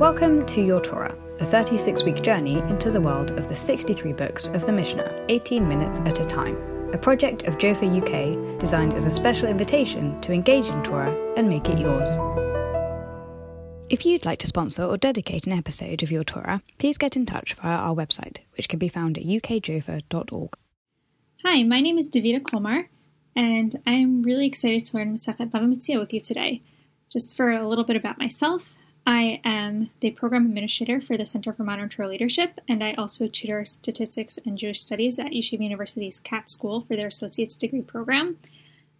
Welcome 0.00 0.46
to 0.46 0.64
Your 0.64 0.80
Torah, 0.80 1.14
a 1.40 1.44
36 1.44 2.04
week 2.04 2.22
journey 2.22 2.60
into 2.60 2.90
the 2.90 3.02
world 3.02 3.32
of 3.32 3.50
the 3.50 3.54
63 3.54 4.14
books 4.14 4.46
of 4.46 4.64
the 4.64 4.72
Mishnah, 4.72 5.26
18 5.28 5.68
minutes 5.68 6.00
at 6.06 6.20
a 6.20 6.24
time, 6.24 6.56
a 6.94 6.96
project 6.96 7.42
of 7.42 7.58
Jofa 7.58 7.84
UK 7.84 8.58
designed 8.58 8.94
as 8.94 9.04
a 9.04 9.10
special 9.10 9.48
invitation 9.48 10.18
to 10.22 10.32
engage 10.32 10.68
in 10.68 10.82
Torah 10.82 11.14
and 11.36 11.50
make 11.50 11.68
it 11.68 11.78
yours. 11.78 12.12
If 13.90 14.06
you'd 14.06 14.24
like 14.24 14.38
to 14.38 14.46
sponsor 14.46 14.84
or 14.84 14.96
dedicate 14.96 15.46
an 15.46 15.52
episode 15.52 16.02
of 16.02 16.10
Your 16.10 16.24
Torah, 16.24 16.62
please 16.78 16.96
get 16.96 17.14
in 17.14 17.26
touch 17.26 17.52
via 17.52 17.76
our 17.76 17.94
website, 17.94 18.38
which 18.56 18.70
can 18.70 18.78
be 18.78 18.88
found 18.88 19.18
at 19.18 19.24
ukjofa.org. 19.24 20.56
Hi, 21.44 21.62
my 21.62 21.82
name 21.82 21.98
is 21.98 22.08
Davida 22.08 22.40
Kollmar, 22.40 22.88
and 23.36 23.76
I'm 23.86 24.22
really 24.22 24.46
excited 24.46 24.86
to 24.86 24.96
learn 24.96 25.14
Masechet 25.14 25.50
Bava 25.50 25.70
Metzia 25.70 26.00
with 26.00 26.14
you 26.14 26.20
today. 26.20 26.62
Just 27.10 27.36
for 27.36 27.50
a 27.50 27.68
little 27.68 27.84
bit 27.84 27.96
about 27.96 28.18
myself, 28.18 28.76
I 29.10 29.40
am 29.42 29.90
the 29.98 30.12
program 30.12 30.46
administrator 30.46 31.00
for 31.00 31.16
the 31.16 31.26
Center 31.26 31.52
for 31.52 31.64
Modern 31.64 31.88
Torah 31.88 32.06
Leadership, 32.06 32.60
and 32.68 32.80
I 32.80 32.92
also 32.92 33.26
tutor 33.26 33.64
statistics 33.64 34.38
and 34.46 34.56
Jewish 34.56 34.78
studies 34.78 35.18
at 35.18 35.32
Yeshiva 35.32 35.64
University's 35.64 36.20
Katz 36.20 36.54
School 36.54 36.82
for 36.82 36.94
their 36.94 37.08
associate's 37.08 37.56
degree 37.56 37.82
program. 37.82 38.36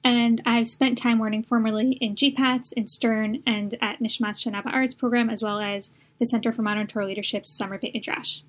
And 0.02 0.42
I've 0.44 0.66
spent 0.66 0.98
time 0.98 1.22
learning 1.22 1.44
formerly 1.44 1.92
in 1.92 2.16
GPATS, 2.16 2.72
in 2.72 2.88
Stern, 2.88 3.44
and 3.46 3.78
at 3.80 4.00
Nishmat 4.00 4.34
Shana 4.34 4.66
Arts 4.66 4.94
program, 4.94 5.30
as 5.30 5.44
well 5.44 5.60
as 5.60 5.92
the 6.18 6.24
Center 6.24 6.52
for 6.52 6.62
Modern 6.62 6.88
Torah 6.88 7.06
Leadership's 7.06 7.56
Summer 7.56 7.78
Beit 7.78 7.94
Midrash. 7.94 8.40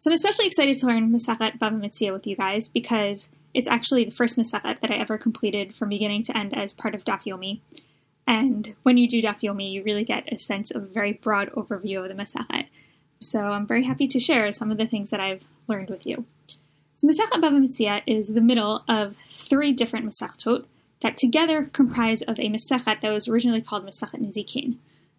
So 0.00 0.10
I'm 0.10 0.12
especially 0.12 0.44
excited 0.44 0.78
to 0.80 0.86
learn 0.86 1.10
Masachet 1.10 1.58
Bava 1.58 1.80
Metzia 1.80 2.12
with 2.12 2.26
you 2.26 2.36
guys 2.36 2.68
because 2.68 3.30
it's 3.54 3.68
actually 3.68 4.04
the 4.04 4.10
first 4.10 4.36
Masachet 4.36 4.78
that 4.82 4.90
I 4.90 4.96
ever 4.96 5.16
completed 5.16 5.74
from 5.74 5.88
beginning 5.88 6.22
to 6.24 6.36
end 6.36 6.54
as 6.54 6.74
part 6.74 6.94
of 6.94 7.04
Daf 7.04 7.22
Yomi. 7.22 7.60
And 8.30 8.76
when 8.84 8.96
you 8.96 9.08
do 9.08 9.20
Daf 9.20 9.40
Yomi, 9.40 9.72
you 9.72 9.82
really 9.82 10.04
get 10.04 10.32
a 10.32 10.38
sense 10.38 10.70
of 10.70 10.84
a 10.84 10.86
very 10.86 11.14
broad 11.14 11.50
overview 11.50 12.00
of 12.00 12.08
the 12.08 12.14
Masachet. 12.14 12.68
So 13.18 13.40
I'm 13.40 13.66
very 13.66 13.82
happy 13.82 14.06
to 14.06 14.20
share 14.20 14.52
some 14.52 14.70
of 14.70 14.78
the 14.78 14.86
things 14.86 15.10
that 15.10 15.18
I've 15.18 15.42
learned 15.66 15.90
with 15.90 16.06
you. 16.06 16.24
So 16.98 17.08
Masachet 17.08 17.40
Bava 17.42 17.58
Metzia 17.58 18.02
is 18.06 18.28
the 18.28 18.40
middle 18.40 18.84
of 18.86 19.16
three 19.34 19.72
different 19.72 20.06
Masachtot 20.06 20.64
that 21.02 21.16
together 21.16 21.64
comprise 21.72 22.22
of 22.22 22.38
a 22.38 22.48
Masachet 22.48 23.00
that 23.00 23.10
was 23.10 23.26
originally 23.26 23.62
called 23.62 23.84
Masachet 23.84 24.20
Nizikin. 24.20 24.76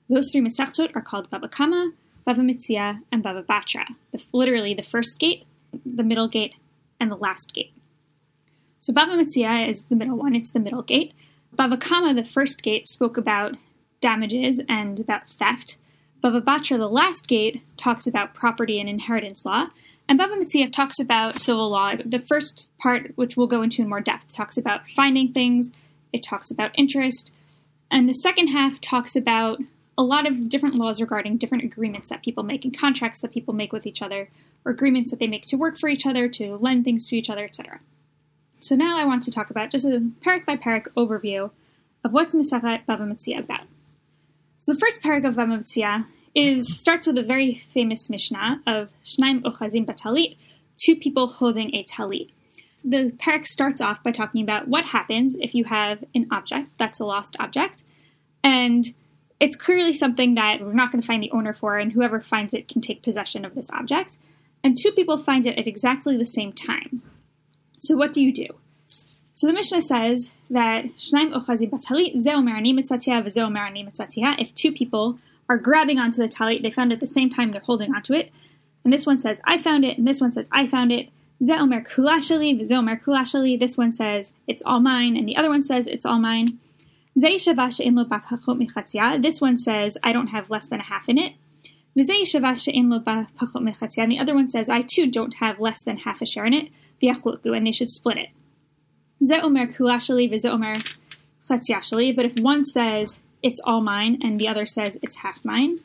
Those 0.08 0.32
three 0.32 0.40
Masachtot 0.40 0.96
are 0.96 1.02
called 1.02 1.30
Bava 1.30 1.52
Kama, 1.52 1.92
Bava 2.26 2.40
Metzia, 2.40 3.02
and 3.12 3.22
Bava 3.22 3.46
Batra. 3.46 3.94
The, 4.14 4.24
literally 4.32 4.74
the 4.74 4.84
first 4.84 5.20
gate, 5.20 5.46
the 5.86 6.04
middle 6.04 6.30
gate, 6.30 6.56
and 6.98 7.12
the 7.12 7.18
last 7.18 7.54
gate. 7.54 7.74
So 8.80 8.94
Bava 8.94 9.22
Metzia 9.22 9.68
is 9.68 9.84
the 9.84 9.98
middle 9.98 10.16
one, 10.16 10.34
it's 10.34 10.54
the 10.54 10.62
middle 10.62 10.82
gate. 10.82 11.12
Bava 11.58 11.80
Kama, 11.80 12.14
the 12.14 12.24
first 12.24 12.64
gate, 12.64 12.88
spoke 12.88 13.18
about 13.18 13.56
damages 14.00 14.62
and 14.70 15.00
about 15.00 15.30
theft. 15.30 15.78
Bava 16.24 16.42
Batra, 16.42 16.78
the 16.78 16.88
last 16.88 17.28
gate, 17.28 17.62
talks 17.78 18.08
about 18.08 18.34
property 18.34 18.80
and 18.80 18.88
inheritance 18.88 19.46
law. 19.46 19.68
And 20.08 20.20
Bava 20.20 20.72
talks 20.72 21.00
about 21.00 21.40
civil 21.40 21.70
law. 21.70 21.96
The 22.04 22.20
first 22.20 22.70
part, 22.80 23.12
which 23.16 23.36
we'll 23.36 23.48
go 23.48 23.62
into 23.62 23.82
in 23.82 23.90
more 23.90 24.02
depth, 24.02 24.34
talks 24.34 24.58
about 24.58 24.90
finding 24.90 25.32
things, 25.32 25.72
it 26.14 26.24
talks 26.24 26.52
about 26.52 26.72
interest. 26.78 27.32
And 27.90 28.08
the 28.08 28.14
second 28.14 28.48
half 28.48 28.80
talks 28.80 29.16
about 29.16 29.60
a 29.98 30.04
lot 30.04 30.26
of 30.26 30.50
different 30.50 30.76
laws 30.76 31.02
regarding 31.02 31.38
different 31.38 31.64
agreements 31.64 32.10
that 32.10 32.24
people 32.24 32.44
make 32.44 32.66
and 32.66 32.78
contracts 32.78 33.22
that 33.22 33.34
people 33.34 33.54
make 33.54 33.74
with 33.74 33.86
each 33.86 34.02
other, 34.02 34.30
or 34.66 34.72
agreements 34.72 35.12
that 35.12 35.20
they 35.20 35.28
make 35.28 35.44
to 35.48 35.58
work 35.58 35.78
for 35.78 35.90
each 35.90 36.06
other, 36.06 36.28
to 36.30 36.56
lend 36.56 36.86
things 36.86 37.08
to 37.10 37.18
each 37.18 37.30
other, 37.30 37.44
etc. 37.44 37.80
So 38.62 38.76
now 38.76 38.96
I 38.96 39.06
want 39.06 39.24
to 39.24 39.32
talk 39.32 39.50
about 39.50 39.72
just 39.72 39.86
a 39.86 40.12
parak 40.24 40.46
by 40.46 40.56
parak 40.56 40.86
overview 40.96 41.50
of 42.04 42.14
what's 42.14 42.36
Masachet 42.36 42.86
Bava 42.86 43.02
Metzia 43.02 43.40
about. 43.40 43.66
So 44.60 44.74
the 44.74 44.80
first 44.80 45.02
parak 45.02 45.28
of 45.28 45.34
Bava 45.34 45.60
Metzia 45.60 46.06
is 46.36 46.80
starts 46.80 47.08
with 47.08 47.18
a 47.18 47.24
very 47.24 47.64
famous 47.74 48.08
Mishnah 48.08 48.62
of 48.68 48.92
Shnaim 49.04 49.42
Ochazim 49.42 49.88
Batalit, 49.88 50.38
two 50.78 50.96
people 50.96 51.28
holding 51.28 51.74
a 51.74 51.84
talit. 51.84 52.30
The 52.86 53.12
parak 53.18 53.48
starts 53.48 53.82
off 53.82 54.04
by 54.04 54.12
talking 54.12 54.44
about 54.44 54.68
what 54.68 54.86
happens 54.86 55.36
if 55.40 55.56
you 55.56 55.64
have 55.66 56.04
an 56.14 56.28
object 56.30 56.70
that's 56.78 57.00
a 57.00 57.06
lost 57.06 57.36
object, 57.40 57.84
and 58.44 58.86
it's 59.40 59.56
clearly 59.56 59.92
something 59.92 60.36
that 60.36 60.62
we're 60.62 60.74
not 60.74 60.92
going 60.92 61.02
to 61.02 61.08
find 61.08 61.24
the 61.24 61.32
owner 61.32 61.54
for, 61.54 61.80
and 61.80 61.94
whoever 61.94 62.22
finds 62.22 62.54
it 62.54 62.68
can 62.68 62.82
take 62.82 63.02
possession 63.02 63.44
of 63.44 63.56
this 63.56 63.72
object. 63.72 64.18
And 64.64 64.78
two 64.80 64.92
people 64.92 65.18
find 65.18 65.48
it 65.48 65.58
at 65.58 65.68
exactly 65.68 66.16
the 66.16 66.26
same 66.26 66.54
time. 66.54 67.02
So 67.82 67.96
what 67.96 68.14
do 68.14 68.22
you 68.22 68.32
do? 68.32 68.46
So 69.34 69.48
the 69.48 69.54
Mishnah 69.54 69.82
says 69.82 70.34
that 70.52 70.86
Shnaim 71.00 71.34
Ochazi 71.34 71.68
Batalit 71.68 72.14
If 74.40 74.54
two 74.54 74.72
people 74.72 75.18
are 75.50 75.58
grabbing 75.58 75.98
onto 75.98 76.22
the 76.22 76.28
talit, 76.28 76.62
they 76.62 76.70
found 76.70 76.92
it 76.92 76.96
at 76.96 77.02
the 77.02 77.08
same 77.08 77.32
time 77.32 77.52
they're 77.52 77.60
holding 77.60 77.96
onto 77.96 78.14
it. 78.14 78.32
And 78.84 78.94
this 78.94 79.08
one 79.08 79.18
says, 79.18 79.42
I 79.44 79.60
found 79.60 79.84
it, 79.84 79.98
and 79.98 80.08
this 80.08 80.22
one 80.22 80.32
says, 80.32 80.48
I 80.52 80.68
found 80.68 80.92
it. 80.92 81.10
Zeomer 81.44 81.84
kulashali, 81.84 82.70
Zeomer 82.70 83.02
kulashali. 83.02 83.60
This 83.60 83.76
one 83.78 83.92
says, 83.92 84.34
it's 84.46 84.62
all 84.64 84.80
mine, 84.80 85.18
and 85.18 85.28
the 85.28 85.38
other 85.38 85.50
one 85.50 85.64
says, 85.64 85.88
it's 85.88 86.06
all 86.06 86.20
mine. 86.20 86.60
This 87.16 87.48
one 89.42 89.58
says, 89.58 89.98
I 90.04 90.14
don't 90.14 90.28
have 90.28 90.52
less 90.52 90.68
than 90.68 90.80
a 90.80 90.84
half 90.84 91.10
in 91.10 91.18
it. 91.18 91.34
And 91.94 92.06
the 94.12 94.20
other 94.20 94.36
one 94.36 94.50
says, 94.50 94.70
I 94.70 94.82
too 94.82 95.10
don't 95.10 95.34
have 95.34 95.60
less 95.60 95.84
than 95.84 95.98
half 95.98 96.22
a 96.22 96.28
share 96.28 96.46
in 96.46 96.54
it 96.54 96.70
and 97.54 97.66
they 97.66 97.72
should 97.72 97.92
split 97.92 98.18
it. 98.18 98.30
But 102.16 102.26
if 102.26 102.40
one 102.40 102.66
says 102.66 103.20
it's 103.44 103.60
all 103.64 103.82
mine 103.82 104.20
and 104.22 104.40
the 104.40 104.48
other 104.48 104.66
says 104.66 104.98
it's 105.02 105.18
half 105.18 105.44
mine, 105.46 105.80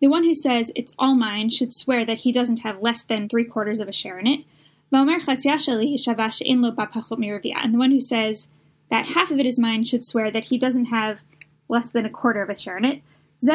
the 0.00 0.08
one 0.08 0.24
who 0.24 0.34
says 0.34 0.70
it's 0.76 0.94
all 0.98 1.14
mine 1.14 1.50
should 1.50 1.74
swear 1.74 2.04
that 2.04 2.18
he 2.18 2.32
doesn't 2.32 2.60
have 2.60 2.82
less 2.82 3.04
than 3.04 3.28
three 3.28 3.44
quarters 3.44 3.80
of 3.80 3.88
a 3.88 3.92
share 3.92 4.18
in 4.18 4.26
it. 4.26 4.44
And 4.90 5.08
the 7.74 7.78
one 7.78 7.90
who 7.90 8.00
says 8.00 8.48
that 8.90 9.06
half 9.06 9.30
of 9.30 9.38
it 9.38 9.46
is 9.46 9.58
mine 9.58 9.84
should 9.84 10.04
swear 10.04 10.30
that 10.30 10.44
he 10.44 10.58
doesn't 10.58 10.86
have 10.86 11.20
less 11.68 11.90
than 11.90 12.06
a 12.06 12.10
quarter 12.10 12.42
of 12.42 12.48
a 12.48 12.56
share 12.56 12.78
in 12.78 12.84
it. 12.84 13.02
So 13.40 13.54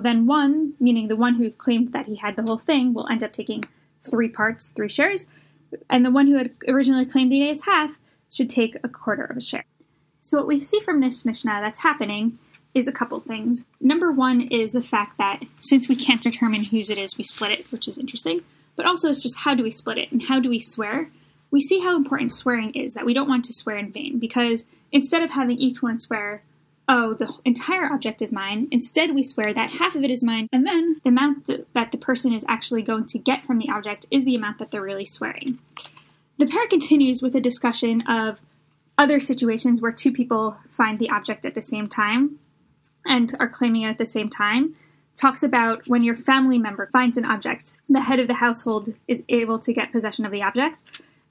then 0.00 0.26
one, 0.26 0.72
meaning 0.80 1.08
the 1.08 1.16
one 1.16 1.34
who 1.34 1.50
claimed 1.50 1.92
that 1.92 2.06
he 2.06 2.16
had 2.16 2.36
the 2.36 2.42
whole 2.42 2.58
thing, 2.58 2.94
will 2.94 3.08
end 3.08 3.22
up 3.22 3.32
taking 3.32 3.64
three 4.10 4.28
parts, 4.28 4.70
three 4.70 4.88
shares, 4.88 5.26
and 5.90 6.04
the 6.04 6.10
one 6.10 6.26
who 6.26 6.36
had 6.36 6.52
originally 6.68 7.04
claimed 7.04 7.30
the 7.30 7.42
it's 7.42 7.66
half 7.66 7.90
should 8.32 8.48
take 8.48 8.76
a 8.82 8.88
quarter 8.88 9.24
of 9.24 9.36
a 9.36 9.40
share. 9.40 9.64
So 10.20 10.38
what 10.38 10.46
we 10.46 10.60
see 10.60 10.80
from 10.80 11.00
this 11.00 11.24
Mishnah 11.24 11.60
that's 11.60 11.80
happening 11.80 12.38
is 12.72 12.88
a 12.88 12.92
couple 12.92 13.20
things. 13.20 13.66
Number 13.80 14.10
one 14.10 14.40
is 14.40 14.72
the 14.72 14.82
fact 14.82 15.18
that 15.18 15.44
since 15.60 15.86
we 15.88 15.96
can't 15.96 16.22
determine 16.22 16.64
whose 16.64 16.88
it 16.90 16.98
is, 16.98 17.18
we 17.18 17.24
split 17.24 17.52
it, 17.52 17.70
which 17.70 17.86
is 17.86 17.98
interesting. 17.98 18.42
But 18.74 18.86
also 18.86 19.10
it's 19.10 19.22
just 19.22 19.36
how 19.38 19.54
do 19.54 19.62
we 19.62 19.70
split 19.70 19.98
it 19.98 20.10
and 20.10 20.22
how 20.22 20.40
do 20.40 20.48
we 20.48 20.58
swear? 20.58 21.10
We 21.50 21.60
see 21.60 21.80
how 21.80 21.94
important 21.94 22.32
swearing 22.32 22.72
is, 22.72 22.94
that 22.94 23.06
we 23.06 23.14
don't 23.14 23.28
want 23.28 23.44
to 23.44 23.52
swear 23.52 23.76
in 23.76 23.92
vain, 23.92 24.18
because 24.18 24.64
instead 24.90 25.22
of 25.22 25.30
having 25.30 25.58
each 25.58 25.82
one 25.82 26.00
swear, 26.00 26.42
oh, 26.88 27.14
the 27.14 27.32
entire 27.44 27.92
object 27.92 28.22
is 28.22 28.32
mine. 28.32 28.68
Instead, 28.70 29.14
we 29.14 29.22
swear 29.22 29.52
that 29.52 29.70
half 29.70 29.94
of 29.94 30.04
it 30.04 30.10
is 30.10 30.22
mine, 30.22 30.48
and 30.52 30.66
then 30.66 31.00
the 31.02 31.08
amount 31.08 31.50
that 31.72 31.92
the 31.92 31.98
person 31.98 32.32
is 32.32 32.44
actually 32.48 32.82
going 32.82 33.06
to 33.06 33.18
get 33.18 33.46
from 33.46 33.58
the 33.58 33.70
object 33.70 34.06
is 34.10 34.24
the 34.24 34.34
amount 34.34 34.58
that 34.58 34.70
they're 34.70 34.82
really 34.82 35.06
swearing. 35.06 35.58
The 36.38 36.46
pair 36.46 36.66
continues 36.66 37.22
with 37.22 37.34
a 37.34 37.40
discussion 37.40 38.02
of 38.02 38.40
other 38.98 39.20
situations 39.20 39.80
where 39.80 39.92
two 39.92 40.12
people 40.12 40.56
find 40.70 40.98
the 40.98 41.10
object 41.10 41.44
at 41.44 41.54
the 41.54 41.62
same 41.62 41.88
time 41.88 42.38
and 43.06 43.34
are 43.38 43.48
claiming 43.48 43.82
it 43.82 43.90
at 43.90 43.98
the 43.98 44.06
same 44.06 44.28
time. 44.28 44.74
Talks 45.16 45.42
about 45.42 45.86
when 45.86 46.02
your 46.02 46.16
family 46.16 46.58
member 46.58 46.88
finds 46.92 47.16
an 47.16 47.24
object, 47.24 47.80
the 47.88 48.00
head 48.00 48.18
of 48.18 48.26
the 48.26 48.34
household 48.34 48.94
is 49.06 49.22
able 49.28 49.58
to 49.60 49.72
get 49.72 49.92
possession 49.92 50.24
of 50.24 50.32
the 50.32 50.42
object 50.42 50.82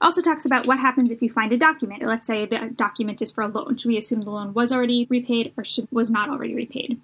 also 0.04 0.20
talks 0.20 0.44
about 0.44 0.66
what 0.66 0.78
happens 0.78 1.10
if 1.10 1.22
you 1.22 1.30
find 1.30 1.50
a 1.52 1.56
document. 1.56 2.02
Let's 2.02 2.26
say 2.26 2.44
the 2.44 2.70
document 2.74 3.22
is 3.22 3.32
for 3.32 3.42
a 3.42 3.48
loan. 3.48 3.76
Should 3.76 3.88
we 3.88 3.96
assume 3.96 4.20
the 4.20 4.30
loan 4.30 4.52
was 4.52 4.70
already 4.70 5.06
repaid 5.08 5.52
or 5.56 5.64
should, 5.64 5.88
was 5.90 6.10
not 6.10 6.28
already 6.28 6.54
repaid? 6.54 7.00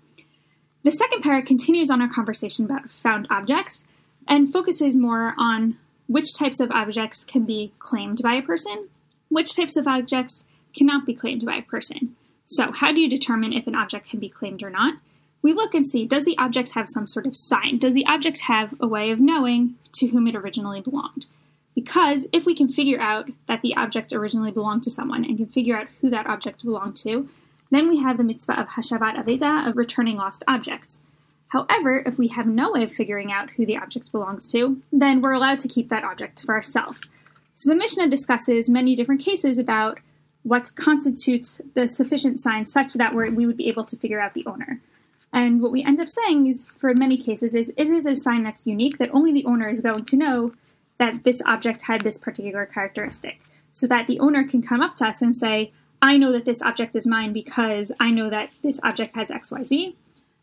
The 0.82 0.93
second 0.93 1.23
paragraph 1.23 1.47
continues 1.47 1.91
on 1.91 2.02
our 2.02 2.08
conversation 2.08 2.67
about 2.67 2.91
found 2.91 3.26
objects 3.31 3.85
and 4.29 4.52
focuses 4.52 4.97
more 4.97 5.35
on 5.38 5.79
which 6.06 6.35
types 6.38 6.61
of 6.61 6.70
objects 6.70 7.25
can 7.25 7.44
be 7.44 7.73
claimed 7.79 8.20
by 8.23 8.35
a 8.35 8.43
person, 8.43 8.88
which 9.29 9.56
types 9.56 9.76
of 9.76 9.87
objects 9.87 10.46
cannot 10.76 11.06
be 11.06 11.14
claimed 11.14 11.44
by 11.44 11.56
a 11.56 11.62
person. 11.62 12.17
So, 12.46 12.73
how 12.73 12.93
do 12.93 13.00
you 13.00 13.08
determine 13.08 13.53
if 13.53 13.67
an 13.67 13.75
object 13.75 14.08
can 14.08 14.20
be 14.20 14.29
claimed 14.29 14.62
or 14.62 14.70
not? 14.70 14.94
We 15.43 15.53
look 15.53 15.75
and 15.75 15.87
see 15.87 16.06
does 16.06 16.25
the 16.25 16.37
object 16.37 16.73
have 16.73 16.88
some 16.88 17.06
sort 17.06 17.26
of 17.26 17.37
sign? 17.37 17.79
Does 17.79 17.94
the 17.94 18.06
object 18.06 18.43
have 18.43 18.75
a 18.81 18.88
way 18.88 19.11
of 19.11 19.20
knowing 19.20 19.76
to 19.94 20.08
whom 20.08 20.26
it 20.26 20.37
originally 20.37 20.81
belonged? 20.81 21.26
Because 21.82 22.27
if 22.31 22.44
we 22.44 22.55
can 22.55 22.69
figure 22.69 23.00
out 23.00 23.31
that 23.49 23.62
the 23.62 23.75
object 23.75 24.12
originally 24.12 24.50
belonged 24.50 24.82
to 24.82 24.91
someone 24.91 25.25
and 25.25 25.38
can 25.38 25.47
figure 25.47 25.79
out 25.79 25.88
who 26.00 26.11
that 26.11 26.27
object 26.27 26.62
belonged 26.62 26.97
to, 26.99 27.27
then 27.71 27.88
we 27.88 28.00
have 28.00 28.19
the 28.19 28.25
mitzvah 28.25 28.61
of 28.61 28.69
hashavat 28.69 29.17
aveda, 29.17 29.67
of 29.67 29.79
returning 29.79 30.17
lost 30.17 30.44
objects. 30.47 31.00
However, 31.49 32.03
if 32.05 32.19
we 32.19 32.29
have 32.29 32.47
no 32.47 32.73
way 32.73 32.85
of 32.85 32.93
figuring 32.93 33.32
out 33.32 33.49
who 33.53 33.65
the 33.65 33.79
object 33.79 34.12
belongs 34.12 34.53
to, 34.53 34.82
then 34.93 35.23
we're 35.23 35.32
allowed 35.32 35.59
to 35.61 35.69
keep 35.69 35.88
that 35.88 36.05
object 36.05 36.43
for 36.44 36.55
ourselves. 36.55 36.99
So 37.55 37.71
the 37.71 37.77
Mishnah 37.77 38.09
discusses 38.09 38.69
many 38.69 38.94
different 38.94 39.23
cases 39.23 39.56
about 39.56 40.00
what 40.43 40.75
constitutes 40.75 41.62
the 41.75 41.88
sufficient 41.88 42.41
sign 42.41 42.67
such 42.67 42.93
that 42.94 43.15
we 43.15 43.47
would 43.47 43.56
be 43.56 43.69
able 43.69 43.85
to 43.85 43.97
figure 43.97 44.21
out 44.21 44.35
the 44.35 44.44
owner. 44.44 44.82
And 45.32 45.62
what 45.62 45.73
we 45.73 45.82
end 45.82 45.99
up 45.99 46.11
saying 46.11 46.47
is, 46.47 46.67
for 46.79 46.93
many 46.93 47.17
cases, 47.17 47.55
is 47.55 47.73
is 47.79 47.91
it 47.91 48.05
a 48.05 48.15
sign 48.15 48.43
that's 48.43 48.67
unique 48.67 48.99
that 48.99 49.15
only 49.15 49.32
the 49.32 49.47
owner 49.47 49.69
is 49.71 49.81
going 49.81 50.05
to 50.05 50.17
know 50.17 50.53
that 51.00 51.25
this 51.25 51.43
object 51.44 51.82
had 51.82 52.02
this 52.02 52.19
particular 52.19 52.64
characteristic, 52.67 53.41
so 53.73 53.88
that 53.88 54.06
the 54.06 54.20
owner 54.20 54.44
can 54.44 54.62
come 54.62 54.81
up 54.81 54.94
to 54.97 55.08
us 55.08 55.20
and 55.20 55.35
say, 55.35 55.73
"I 56.00 56.17
know 56.17 56.31
that 56.31 56.44
this 56.44 56.62
object 56.62 56.94
is 56.94 57.06
mine 57.06 57.32
because 57.32 57.91
I 57.99 58.12
know 58.12 58.31
that 58.31 58.50
this 58.62 58.79
object 58.85 59.17
has 59.17 59.32
X, 59.32 59.50
Y, 59.50 59.64
Z." 59.64 59.97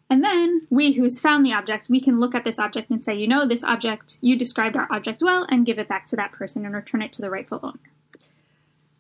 And 0.10 0.24
then 0.24 0.68
we, 0.70 0.94
who's 0.94 1.20
found 1.20 1.46
the 1.46 1.54
object, 1.54 1.88
we 1.90 2.02
can 2.02 2.20
look 2.20 2.34
at 2.34 2.44
this 2.44 2.60
object 2.60 2.90
and 2.90 3.04
say, 3.04 3.16
"You 3.16 3.28
know, 3.28 3.46
this 3.46 3.64
object, 3.64 4.18
you 4.22 4.36
described 4.36 4.76
our 4.76 4.88
object 4.90 5.22
well," 5.22 5.46
and 5.50 5.66
give 5.66 5.80
it 5.80 5.88
back 5.88 6.06
to 6.08 6.16
that 6.16 6.32
person 6.32 6.66
and 6.66 6.74
return 6.74 7.02
it 7.02 7.14
to 7.14 7.22
the 7.22 7.30
rightful 7.30 7.60
owner. 7.64 7.80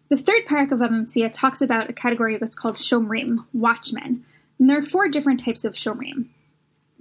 The 0.10 0.18
third 0.18 0.46
parak 0.46 0.72
of 0.72 0.80
Bava 0.80 0.92
Metzia 0.92 1.30
talks 1.32 1.62
about 1.62 1.90
a 1.90 1.94
category 1.94 2.36
of 2.36 2.42
what's 2.42 2.56
called 2.56 2.76
shomrim, 2.76 3.46
watchmen. 3.54 4.24
And 4.60 4.70
there 4.70 4.78
are 4.78 4.82
four 4.82 5.08
different 5.10 5.44
types 5.44 5.66
of 5.66 5.74
shomrim. 5.74 6.28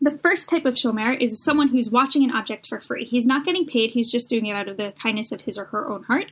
The 0.00 0.18
first 0.18 0.48
type 0.50 0.66
of 0.66 0.74
shomer 0.74 1.18
is 1.18 1.42
someone 1.42 1.68
who's 1.68 1.90
watching 1.90 2.22
an 2.22 2.30
object 2.30 2.66
for 2.68 2.80
free. 2.80 3.04
He's 3.04 3.26
not 3.26 3.44
getting 3.44 3.66
paid, 3.66 3.92
he's 3.92 4.10
just 4.10 4.28
doing 4.28 4.46
it 4.46 4.54
out 4.54 4.68
of 4.68 4.76
the 4.76 4.92
kindness 5.00 5.32
of 5.32 5.42
his 5.42 5.56
or 5.56 5.66
her 5.66 5.88
own 5.88 6.04
heart. 6.04 6.30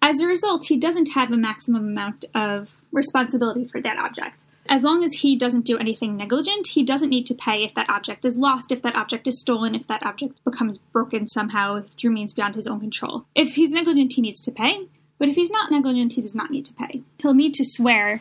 As 0.00 0.20
a 0.20 0.26
result, 0.26 0.66
he 0.66 0.76
doesn't 0.76 1.12
have 1.12 1.32
a 1.32 1.36
maximum 1.36 1.86
amount 1.86 2.24
of 2.34 2.70
responsibility 2.92 3.66
for 3.66 3.80
that 3.80 3.98
object. 3.98 4.46
As 4.68 4.84
long 4.84 5.02
as 5.02 5.12
he 5.12 5.34
doesn't 5.34 5.64
do 5.64 5.78
anything 5.78 6.16
negligent, 6.16 6.68
he 6.68 6.84
doesn't 6.84 7.08
need 7.08 7.26
to 7.26 7.34
pay 7.34 7.64
if 7.64 7.74
that 7.74 7.88
object 7.88 8.24
is 8.24 8.38
lost, 8.38 8.70
if 8.70 8.82
that 8.82 8.94
object 8.94 9.26
is 9.26 9.40
stolen, 9.40 9.74
if 9.74 9.86
that 9.86 10.04
object 10.04 10.44
becomes 10.44 10.78
broken 10.78 11.26
somehow 11.26 11.82
through 11.96 12.10
means 12.10 12.34
beyond 12.34 12.54
his 12.54 12.68
own 12.68 12.78
control. 12.78 13.24
If 13.34 13.54
he's 13.54 13.72
negligent, 13.72 14.12
he 14.12 14.22
needs 14.22 14.40
to 14.42 14.52
pay, 14.52 14.86
but 15.18 15.28
if 15.28 15.36
he's 15.36 15.50
not 15.50 15.70
negligent, 15.70 16.12
he 16.12 16.20
does 16.20 16.34
not 16.34 16.50
need 16.50 16.66
to 16.66 16.74
pay. 16.74 17.02
He'll 17.18 17.34
need 17.34 17.54
to 17.54 17.64
swear 17.64 18.20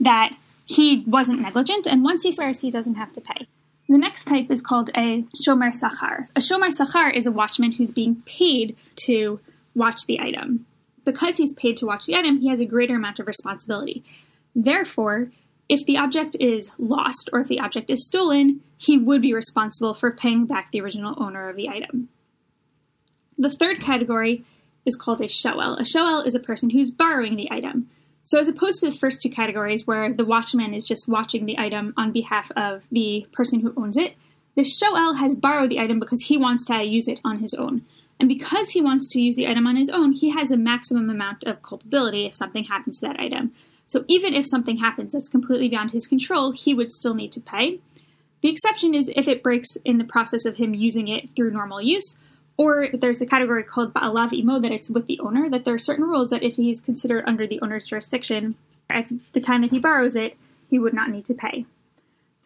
that 0.00 0.34
he 0.64 1.04
wasn't 1.06 1.40
negligent, 1.40 1.86
and 1.86 2.04
once 2.04 2.22
he 2.22 2.32
swears, 2.32 2.60
he 2.60 2.70
doesn't 2.70 2.94
have 2.94 3.12
to 3.14 3.20
pay. 3.20 3.48
The 3.88 3.98
next 3.98 4.26
type 4.26 4.50
is 4.50 4.60
called 4.60 4.90
a 4.90 5.24
shomer 5.42 5.72
sachar. 5.72 6.28
A 6.36 6.40
shomer 6.40 6.70
sachar 6.70 7.14
is 7.14 7.26
a 7.26 7.32
watchman 7.32 7.72
who's 7.72 7.90
being 7.90 8.22
paid 8.26 8.76
to 9.06 9.40
watch 9.74 10.02
the 10.06 10.20
item. 10.20 10.66
Because 11.04 11.38
he's 11.38 11.54
paid 11.54 11.78
to 11.78 11.86
watch 11.86 12.04
the 12.04 12.14
item, 12.14 12.38
he 12.40 12.48
has 12.48 12.60
a 12.60 12.66
greater 12.66 12.96
amount 12.96 13.18
of 13.18 13.26
responsibility. 13.26 14.04
Therefore, 14.54 15.30
if 15.70 15.86
the 15.86 15.96
object 15.96 16.36
is 16.38 16.72
lost 16.78 17.30
or 17.32 17.40
if 17.40 17.48
the 17.48 17.60
object 17.60 17.88
is 17.88 18.06
stolen, 18.06 18.60
he 18.76 18.98
would 18.98 19.22
be 19.22 19.32
responsible 19.32 19.94
for 19.94 20.10
paying 20.10 20.44
back 20.44 20.70
the 20.70 20.82
original 20.82 21.14
owner 21.22 21.48
of 21.48 21.56
the 21.56 21.68
item. 21.68 22.10
The 23.38 23.50
third 23.50 23.80
category 23.80 24.44
is 24.84 24.96
called 24.96 25.22
a 25.22 25.28
shoel. 25.28 25.76
A 25.76 25.84
shoel 25.84 26.22
is 26.22 26.34
a 26.34 26.40
person 26.40 26.70
who's 26.70 26.90
borrowing 26.90 27.36
the 27.36 27.50
item. 27.50 27.88
So, 28.28 28.38
as 28.38 28.46
opposed 28.46 28.80
to 28.80 28.90
the 28.90 28.96
first 28.96 29.22
two 29.22 29.30
categories 29.30 29.86
where 29.86 30.12
the 30.12 30.24
watchman 30.26 30.74
is 30.74 30.86
just 30.86 31.08
watching 31.08 31.46
the 31.46 31.58
item 31.58 31.94
on 31.96 32.12
behalf 32.12 32.52
of 32.54 32.84
the 32.92 33.26
person 33.32 33.60
who 33.60 33.72
owns 33.74 33.96
it, 33.96 34.16
the 34.54 34.64
shoel 34.64 35.14
has 35.14 35.34
borrowed 35.34 35.70
the 35.70 35.80
item 35.80 35.98
because 35.98 36.24
he 36.24 36.36
wants 36.36 36.66
to 36.66 36.84
use 36.84 37.08
it 37.08 37.22
on 37.24 37.38
his 37.38 37.54
own. 37.54 37.86
And 38.20 38.28
because 38.28 38.68
he 38.68 38.82
wants 38.82 39.08
to 39.12 39.20
use 39.22 39.34
the 39.34 39.48
item 39.48 39.66
on 39.66 39.76
his 39.76 39.88
own, 39.88 40.12
he 40.12 40.28
has 40.28 40.50
a 40.50 40.58
maximum 40.58 41.08
amount 41.08 41.44
of 41.44 41.62
culpability 41.62 42.26
if 42.26 42.34
something 42.34 42.64
happens 42.64 43.00
to 43.00 43.06
that 43.06 43.18
item. 43.18 43.52
So 43.86 44.04
even 44.08 44.34
if 44.34 44.44
something 44.46 44.76
happens 44.76 45.14
that's 45.14 45.30
completely 45.30 45.70
beyond 45.70 45.92
his 45.92 46.06
control, 46.06 46.52
he 46.52 46.74
would 46.74 46.90
still 46.90 47.14
need 47.14 47.32
to 47.32 47.40
pay. 47.40 47.80
The 48.42 48.50
exception 48.50 48.92
is 48.92 49.10
if 49.16 49.26
it 49.26 49.42
breaks 49.42 49.76
in 49.86 49.96
the 49.96 50.04
process 50.04 50.44
of 50.44 50.58
him 50.58 50.74
using 50.74 51.08
it 51.08 51.30
through 51.34 51.52
normal 51.52 51.80
use, 51.80 52.18
or 52.58 52.88
there's 52.92 53.22
a 53.22 53.26
category 53.26 53.62
called 53.62 53.94
Ba'alav 53.94 54.32
Imo 54.32 54.58
that 54.58 54.72
it's 54.72 54.90
with 54.90 55.06
the 55.06 55.20
owner, 55.20 55.48
that 55.48 55.64
there 55.64 55.74
are 55.74 55.78
certain 55.78 56.04
rules 56.04 56.30
that 56.30 56.42
if 56.42 56.56
he's 56.56 56.80
considered 56.80 57.24
under 57.26 57.46
the 57.46 57.60
owner's 57.62 57.86
jurisdiction 57.86 58.56
at 58.90 59.06
the 59.32 59.40
time 59.40 59.62
that 59.62 59.70
he 59.70 59.78
borrows 59.78 60.16
it, 60.16 60.36
he 60.68 60.78
would 60.78 60.92
not 60.92 61.08
need 61.08 61.24
to 61.26 61.34
pay. 61.34 61.64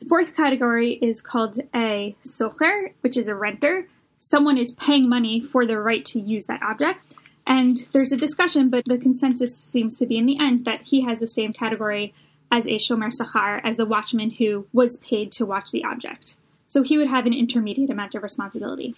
The 0.01 0.09
fourth 0.09 0.37
category 0.37 0.95
is 0.95 1.23
called 1.23 1.59
a 1.75 2.15
socher, 2.25 2.93
which 3.01 3.17
is 3.17 3.29
a 3.29 3.35
renter. 3.35 3.89
Someone 4.19 4.59
is 4.59 4.75
paying 4.75 5.09
money 5.09 5.41
for 5.41 5.67
the 5.67 5.79
right 5.79 6.05
to 6.07 6.21
use 6.21 6.47
that 6.47 6.63
object. 6.63 7.09
And 7.47 7.79
there's 7.93 8.13
a 8.13 8.17
discussion, 8.17 8.69
but 8.69 8.85
the 8.85 8.99
consensus 8.99 9.57
seems 9.57 9.99
to 9.99 10.07
be 10.07 10.19
in 10.19 10.27
the 10.27 10.39
end 10.39 10.65
that 10.65 10.83
he 10.83 11.05
has 11.05 11.21
the 11.21 11.27
same 11.27 11.53
category 11.53 12.13
as 12.51 12.67
a 12.67 12.79
shomer 12.79 13.11
sachar, 13.11 13.61
as 13.65 13.77
the 13.77 13.87
watchman 13.87 14.31
who 14.31 14.67
was 14.73 14.99
paid 14.99 15.33
to 15.33 15.47
watch 15.47 15.71
the 15.71 15.85
object. 15.85 16.37
So 16.69 16.83
he 16.83 16.99
would 16.99 17.09
have 17.09 17.25
an 17.27 17.33
intermediate 17.33 17.91
amount 17.91 18.15
of 18.15 18.23
responsibility. 18.23 18.95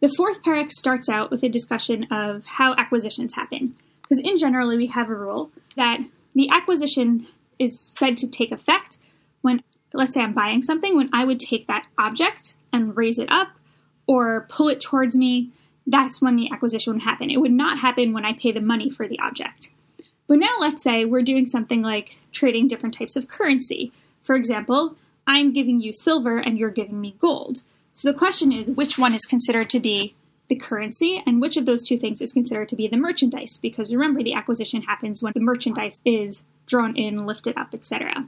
The 0.00 0.12
fourth 0.16 0.42
parak 0.42 0.70
starts 0.72 1.08
out 1.08 1.30
with 1.30 1.42
a 1.42 1.48
discussion 1.48 2.06
of 2.10 2.44
how 2.46 2.74
acquisitions 2.74 3.34
happen. 3.34 3.76
Because 4.02 4.18
in 4.18 4.38
general, 4.38 4.68
we 4.76 4.86
have 4.86 5.08
a 5.08 5.14
rule 5.14 5.50
that 5.76 6.00
the 6.34 6.48
acquisition 6.50 7.26
is 7.58 7.78
said 7.78 8.16
to 8.18 8.28
take 8.28 8.50
effect 8.50 8.98
when, 9.42 9.62
let's 9.92 10.14
say, 10.14 10.22
I'm 10.22 10.32
buying 10.32 10.62
something, 10.62 10.96
when 10.96 11.10
I 11.12 11.24
would 11.24 11.38
take 11.38 11.66
that 11.66 11.86
object 11.98 12.56
and 12.72 12.96
raise 12.96 13.18
it 13.18 13.30
up 13.30 13.48
or 14.06 14.46
pull 14.48 14.68
it 14.68 14.80
towards 14.80 15.16
me, 15.16 15.50
that's 15.86 16.20
when 16.20 16.36
the 16.36 16.50
acquisition 16.50 16.94
would 16.94 17.02
happen. 17.02 17.30
It 17.30 17.40
would 17.40 17.52
not 17.52 17.78
happen 17.78 18.12
when 18.12 18.24
I 18.24 18.32
pay 18.32 18.52
the 18.52 18.60
money 18.60 18.90
for 18.90 19.06
the 19.06 19.18
object. 19.18 19.70
But 20.26 20.38
now 20.38 20.56
let's 20.60 20.82
say 20.82 21.04
we're 21.04 21.22
doing 21.22 21.46
something 21.46 21.82
like 21.82 22.18
trading 22.32 22.68
different 22.68 22.94
types 22.94 23.16
of 23.16 23.28
currency. 23.28 23.92
For 24.22 24.34
example, 24.34 24.96
I'm 25.26 25.52
giving 25.52 25.80
you 25.80 25.92
silver 25.92 26.38
and 26.38 26.58
you're 26.58 26.70
giving 26.70 27.00
me 27.00 27.16
gold. 27.18 27.62
So 28.00 28.10
the 28.10 28.18
question 28.18 28.50
is 28.50 28.70
which 28.70 28.96
one 28.96 29.12
is 29.14 29.26
considered 29.26 29.68
to 29.68 29.78
be 29.78 30.14
the 30.48 30.56
currency 30.56 31.22
and 31.26 31.38
which 31.38 31.58
of 31.58 31.66
those 31.66 31.84
two 31.84 31.98
things 31.98 32.22
is 32.22 32.32
considered 32.32 32.70
to 32.70 32.76
be 32.76 32.88
the 32.88 32.96
merchandise 32.96 33.58
because 33.60 33.92
remember 33.92 34.22
the 34.22 34.32
acquisition 34.32 34.80
happens 34.80 35.22
when 35.22 35.34
the 35.34 35.40
merchandise 35.40 36.00
is 36.06 36.42
drawn 36.64 36.96
in, 36.96 37.26
lifted 37.26 37.58
up, 37.58 37.74
etc. 37.74 38.26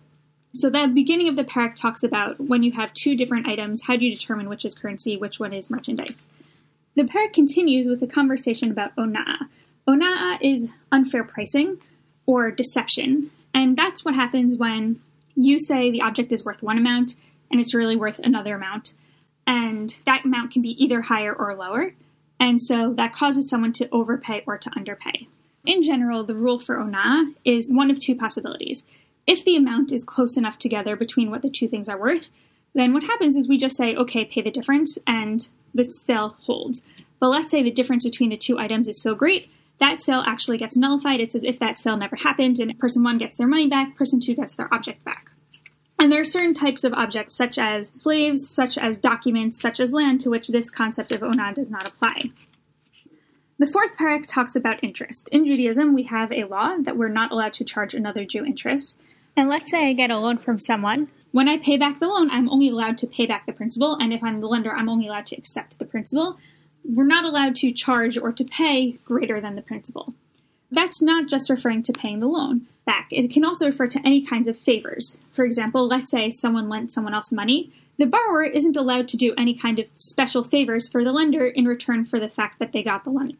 So 0.53 0.69
the 0.69 0.91
beginning 0.93 1.27
of 1.31 1.37
the 1.37 1.45
parak 1.45 1.75
talks 1.75 2.03
about 2.03 2.39
when 2.39 2.63
you 2.63 2.73
have 2.73 2.93
two 2.93 3.17
different 3.17 3.49
items, 3.49 3.81
how 3.87 3.97
do 3.97 4.05
you 4.05 4.11
determine 4.11 4.51
which 4.51 4.67
is 4.67 4.75
currency, 4.75 5.17
which 5.17 5.41
one 5.41 5.55
is 5.55 5.71
merchandise? 5.71 6.29
The 6.95 7.05
parak 7.05 7.33
continues 7.33 7.89
with 7.89 8.03
a 8.03 8.07
conversation 8.07 8.71
about 8.71 8.95
ona'a. 8.97 9.49
Ona'a 9.89 10.37
is 10.43 10.71
unfair 10.93 11.25
pricing 11.25 11.81
or 12.27 12.51
deception, 12.51 13.31
and 13.55 13.75
that's 13.79 14.05
what 14.05 14.17
happens 14.17 14.55
when 14.55 15.01
you 15.35 15.59
say 15.59 15.91
the 15.91 16.03
object 16.03 16.31
is 16.31 16.45
worth 16.45 16.63
one 16.63 16.77
amount 16.77 17.15
and 17.51 17.59
it's 17.59 17.75
really 17.75 17.97
worth 17.97 18.19
another 18.19 18.55
amount 18.55 18.93
and 19.47 19.94
that 20.06 20.25
amount 20.25 20.53
can 20.53 20.62
be 20.62 20.83
either 20.83 21.03
higher 21.03 21.33
or 21.33 21.55
lower. 21.55 21.94
And 22.39 22.61
so 22.61 22.93
that 22.94 23.12
causes 23.12 23.49
someone 23.49 23.73
to 23.75 23.89
overpay 23.91 24.43
or 24.47 24.59
to 24.59 24.71
underpay. 24.77 25.29
In 25.65 25.83
general, 25.83 26.25
the 26.25 26.35
rule 26.35 26.61
for 26.61 26.77
ona'a 26.77 27.35
is 27.44 27.71
one 27.71 27.91
of 27.91 28.00
two 28.00 28.17
possibilities. 28.17 28.85
If 29.27 29.44
the 29.44 29.56
amount 29.56 29.93
is 29.93 30.03
close 30.03 30.37
enough 30.37 30.59
together 30.59 30.97
between 30.97 31.31
what 31.31 31.43
the 31.43 31.50
two 31.50 31.69
things 31.69 31.88
are 31.88 31.99
worth, 31.99 32.28
then 32.75 32.93
what 32.93 33.05
happens 33.05 33.37
is 33.37 33.49
we 33.49 33.59
just 33.59 33.76
say, 33.76 33.95
okay, 33.95 34.25
pay 34.25 34.43
the 34.43 34.50
difference, 34.50 34.99
and 35.07 35.47
the 35.75 35.85
sale 35.85 36.37
holds. 36.40 36.83
But 37.21 37.28
let's 37.28 37.50
say 37.50 37.62
the 37.62 37.71
difference 37.71 38.02
between 38.05 38.31
the 38.31 38.37
two 38.37 38.59
items 38.59 38.88
is 38.88 39.00
so 39.00 39.14
great, 39.14 39.50
that 39.78 40.00
sale 40.00 40.25
actually 40.26 40.59
gets 40.59 40.76
nullified. 40.76 41.21
It's 41.21 41.35
as 41.35 41.45
if 41.45 41.59
that 41.61 41.78
sale 41.78 41.97
never 41.97 42.16
happened, 42.16 42.59
and 42.59 42.76
person 42.78 43.05
one 43.05 43.19
gets 43.19 43.37
their 43.37 43.47
money 43.47 43.69
back, 43.69 43.97
person 43.97 44.21
two 44.21 44.35
gets 44.35 44.57
their 44.57 44.73
object 44.73 45.05
back. 45.05 45.31
And 46.02 46.11
there 46.11 46.23
are 46.23 46.25
certain 46.25 46.52
types 46.52 46.82
of 46.82 46.92
objects, 46.94 47.32
such 47.32 47.59
as 47.59 47.87
slaves, 47.87 48.50
such 48.50 48.76
as 48.76 48.99
documents, 48.99 49.61
such 49.61 49.78
as 49.78 49.92
land, 49.92 50.21
to 50.23 50.30
which 50.30 50.49
this 50.49 50.68
concept 50.68 51.12
of 51.12 51.23
ona 51.23 51.54
does 51.54 51.71
not 51.71 51.87
apply. 51.87 52.32
The 53.61 53.68
fourth 53.68 53.97
parak 53.97 54.26
talks 54.26 54.56
about 54.56 54.82
interest. 54.82 55.28
In 55.28 55.47
Judaism, 55.47 55.94
we 55.94 56.02
have 56.02 56.32
a 56.32 56.42
law 56.42 56.76
that 56.80 56.97
we're 56.97 57.06
not 57.06 57.30
allowed 57.30 57.52
to 57.52 57.64
charge 57.64 57.94
another 57.94 58.25
Jew 58.25 58.44
interest. 58.44 59.00
And 59.37 59.49
let's 59.49 59.71
say 59.71 59.90
I 59.90 59.92
get 59.92 60.11
a 60.11 60.18
loan 60.18 60.38
from 60.38 60.59
someone. 60.59 61.06
When 61.30 61.49
I 61.49 61.59
pay 61.59 61.76
back 61.76 62.00
the 62.00 62.09
loan, 62.09 62.32
I'm 62.32 62.50
only 62.50 62.71
allowed 62.71 62.99
to 62.99 63.06
pay 63.06 63.26
back 63.26 63.47
the 63.47 63.52
principal, 63.52 63.94
and 63.94 64.12
if 64.12 64.25
I'm 64.25 64.40
the 64.40 64.49
lender, 64.49 64.75
I'm 64.75 64.88
only 64.88 65.06
allowed 65.06 65.26
to 65.26 65.37
accept 65.37 65.78
the 65.78 65.87
principal. 65.87 66.37
We're 66.85 67.04
not 67.04 67.26
allowed 67.26 67.54
to 67.56 67.71
charge 67.71 68.18
or 68.18 68.32
to 68.32 68.44
pay 68.44 68.94
greater 69.04 69.40
than 69.40 69.54
the 69.54 69.62
principal. 69.62 70.14
That's 70.73 71.02
not 71.02 71.29
just 71.29 71.50
referring 71.50 71.83
to 71.85 71.93
paying 71.93 72.21
the 72.21 72.26
loan 72.26 72.67
back. 72.87 73.09
It 73.11 73.31
can 73.31 73.45
also 73.45 73.67
refer 73.67 73.87
to 73.88 74.00
any 74.07 74.25
kinds 74.25 74.49
of 74.49 74.57
favors. 74.57 75.21
For 75.33 75.45
example, 75.45 75.87
let's 75.87 76.11
say 76.11 76.31
someone 76.31 76.71
lent 76.71 76.93
someone 76.93 77.12
else 77.12 77.31
money. 77.31 77.71
The 77.99 78.07
borrower 78.07 78.43
isn't 78.43 78.76
allowed 78.76 79.07
to 79.09 79.19
do 79.19 79.35
any 79.37 79.55
kind 79.55 79.79
of 79.79 79.87
special 79.99 80.43
favors 80.43 80.88
for 80.88 81.05
the 81.05 81.12
lender 81.12 81.47
in 81.47 81.67
return 81.67 82.07
for 82.07 82.19
the 82.19 82.31
fact 82.31 82.59
that 82.59 82.73
they 82.73 82.83
got 82.83 83.05
the 83.05 83.11
loan. 83.11 83.37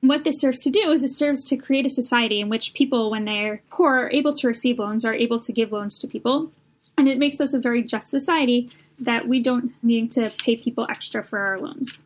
what 0.00 0.22
this 0.22 0.40
serves 0.40 0.62
to 0.62 0.70
do 0.70 0.92
is 0.92 1.02
it 1.02 1.10
serves 1.10 1.44
to 1.44 1.56
create 1.56 1.84
a 1.84 1.90
society 1.90 2.40
in 2.40 2.48
which 2.48 2.72
people, 2.72 3.10
when 3.10 3.24
they're 3.24 3.60
poor, 3.70 3.96
are 3.96 4.10
able 4.12 4.32
to 4.32 4.46
receive 4.46 4.78
loans, 4.78 5.04
are 5.04 5.12
able 5.12 5.40
to 5.40 5.52
give 5.52 5.72
loans 5.72 5.98
to 5.98 6.06
people. 6.06 6.52
And 6.96 7.08
it 7.08 7.18
makes 7.18 7.40
us 7.40 7.52
a 7.52 7.58
very 7.58 7.82
just 7.82 8.08
society 8.08 8.70
that 9.00 9.26
we 9.26 9.42
don't 9.42 9.72
need 9.82 10.12
to 10.12 10.30
pay 10.38 10.56
people 10.56 10.86
extra 10.88 11.24
for 11.24 11.40
our 11.40 11.58
loans. 11.58 12.04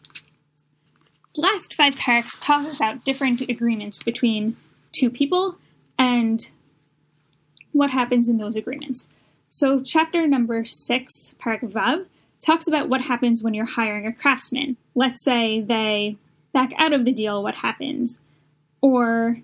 The 1.34 1.40
last 1.40 1.74
five 1.74 1.94
paraks 1.94 2.38
talk 2.42 2.70
about 2.74 3.06
different 3.06 3.40
agreements 3.40 4.02
between 4.02 4.56
two 4.92 5.08
people 5.08 5.56
and 5.98 6.38
what 7.72 7.90
happens 7.90 8.28
in 8.28 8.36
those 8.36 8.54
agreements. 8.54 9.08
So, 9.48 9.82
chapter 9.82 10.26
number 10.26 10.66
six, 10.66 11.34
Parak 11.40 11.62
Vav, 11.62 12.04
talks 12.44 12.68
about 12.68 12.90
what 12.90 13.00
happens 13.00 13.42
when 13.42 13.54
you're 13.54 13.64
hiring 13.64 14.06
a 14.06 14.12
craftsman. 14.12 14.76
Let's 14.94 15.24
say 15.24 15.62
they 15.62 16.18
back 16.52 16.72
out 16.76 16.92
of 16.92 17.06
the 17.06 17.12
deal, 17.12 17.42
what 17.42 17.54
happens? 17.54 18.20
Or 18.82 19.38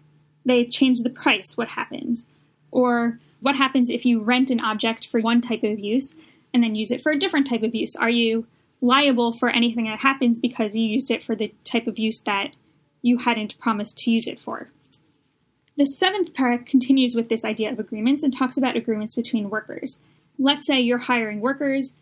they 0.44 0.66
change 0.66 1.00
the 1.00 1.10
price, 1.10 1.56
what 1.56 1.68
happens? 1.68 2.26
Or 2.70 3.18
what 3.40 3.56
happens 3.56 3.88
if 3.88 4.04
you 4.04 4.20
rent 4.20 4.50
an 4.50 4.60
object 4.60 5.08
for 5.08 5.20
one 5.20 5.40
type 5.40 5.62
of 5.62 5.78
use 5.78 6.14
and 6.52 6.62
then 6.62 6.74
use 6.74 6.90
it 6.90 7.00
for 7.00 7.12
a 7.12 7.18
different 7.18 7.46
type 7.46 7.62
of 7.62 7.74
use? 7.74 7.96
Are 7.96 8.10
you 8.10 8.46
liable 8.80 9.32
for 9.32 9.48
anything 9.48 9.84
that 9.84 9.98
happens 9.98 10.40
because 10.40 10.74
you 10.74 10.86
used 10.86 11.10
it 11.10 11.22
for 11.22 11.34
the 11.34 11.52
type 11.64 11.86
of 11.86 11.98
use 11.98 12.20
that 12.22 12.52
you 13.02 13.18
hadn't 13.18 13.58
promised 13.58 13.98
to 13.98 14.10
use 14.10 14.26
it 14.26 14.38
for? 14.38 14.70
The 15.76 15.84
seventh 15.84 16.34
parak 16.34 16.66
continues 16.66 17.14
with 17.14 17.28
this 17.28 17.44
idea 17.44 17.70
of 17.70 17.78
agreements 17.78 18.24
and 18.24 18.36
talks 18.36 18.56
about 18.56 18.76
agreements 18.76 19.14
between 19.14 19.48
workers. 19.48 20.00
Let's 20.38 20.66
say 20.66 20.80
you're 20.80 20.98
hiring 20.98 21.40
workers. 21.40 21.94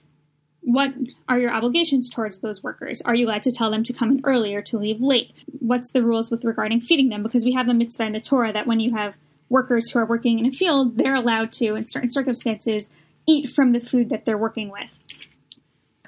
What 0.62 0.94
are 1.28 1.38
your 1.38 1.52
obligations 1.52 2.08
towards 2.08 2.40
those 2.40 2.62
workers? 2.62 3.02
Are 3.02 3.14
you 3.14 3.26
allowed 3.26 3.42
to 3.42 3.52
tell 3.52 3.70
them 3.70 3.84
to 3.84 3.92
come 3.92 4.10
in 4.12 4.20
early 4.24 4.54
or 4.54 4.62
to 4.62 4.78
leave 4.78 5.00
late? 5.00 5.32
What's 5.60 5.92
the 5.92 6.02
rules 6.02 6.30
with 6.30 6.44
regarding 6.44 6.80
feeding 6.80 7.10
them? 7.10 7.22
Because 7.22 7.44
we 7.44 7.52
have 7.52 7.68
a 7.68 7.74
mitzvah 7.74 8.06
in 8.06 8.12
the 8.12 8.20
Torah 8.20 8.52
that 8.52 8.66
when 8.66 8.80
you 8.80 8.94
have 8.94 9.16
workers 9.48 9.90
who 9.90 9.98
are 9.98 10.06
working 10.06 10.38
in 10.38 10.46
a 10.46 10.52
field, 10.52 10.96
they're 10.96 11.14
allowed 11.14 11.52
to, 11.52 11.74
in 11.74 11.86
certain 11.86 12.10
circumstances, 12.10 12.88
eat 13.26 13.50
from 13.50 13.72
the 13.72 13.80
food 13.80 14.08
that 14.08 14.24
they're 14.24 14.38
working 14.38 14.70
with. 14.70 14.90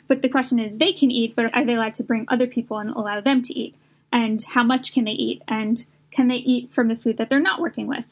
But 0.09 0.23
the 0.23 0.29
question 0.29 0.59
is, 0.59 0.79
they 0.79 0.93
can 0.93 1.11
eat, 1.11 1.37
but 1.37 1.55
are 1.55 1.65
they 1.65 1.75
allowed 1.75 1.95
to 1.95 2.03
bring 2.03 2.25
other 2.29 2.47
people 2.47 2.79
and 2.79 2.91
allow 2.91 3.21
them 3.21 3.43
to 3.43 3.55
eat? 3.55 3.77
And 4.11 4.43
how 4.55 4.65
much 4.65 4.93
can 4.93 5.05
they 5.05 5.13
eat? 5.13 5.43
And 5.47 5.85
can 6.11 6.29
they 6.29 6.37
eat 6.37 6.73
from 6.73 6.89
the 6.89 6.97
food 6.97 7.19
that 7.19 7.29
they're 7.29 7.39
not 7.39 7.61
working 7.61 7.87
with? 7.87 8.07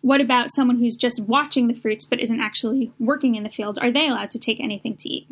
What 0.00 0.20
about 0.20 0.50
someone 0.50 0.78
who's 0.78 0.96
just 0.96 1.20
watching 1.20 1.68
the 1.68 1.74
fruits 1.74 2.04
but 2.04 2.20
isn't 2.20 2.40
actually 2.40 2.92
working 2.98 3.34
in 3.34 3.42
the 3.42 3.50
field? 3.50 3.78
Are 3.80 3.90
they 3.90 4.08
allowed 4.08 4.30
to 4.32 4.38
take 4.38 4.60
anything 4.60 4.96
to 4.96 5.08
eat? 5.08 5.26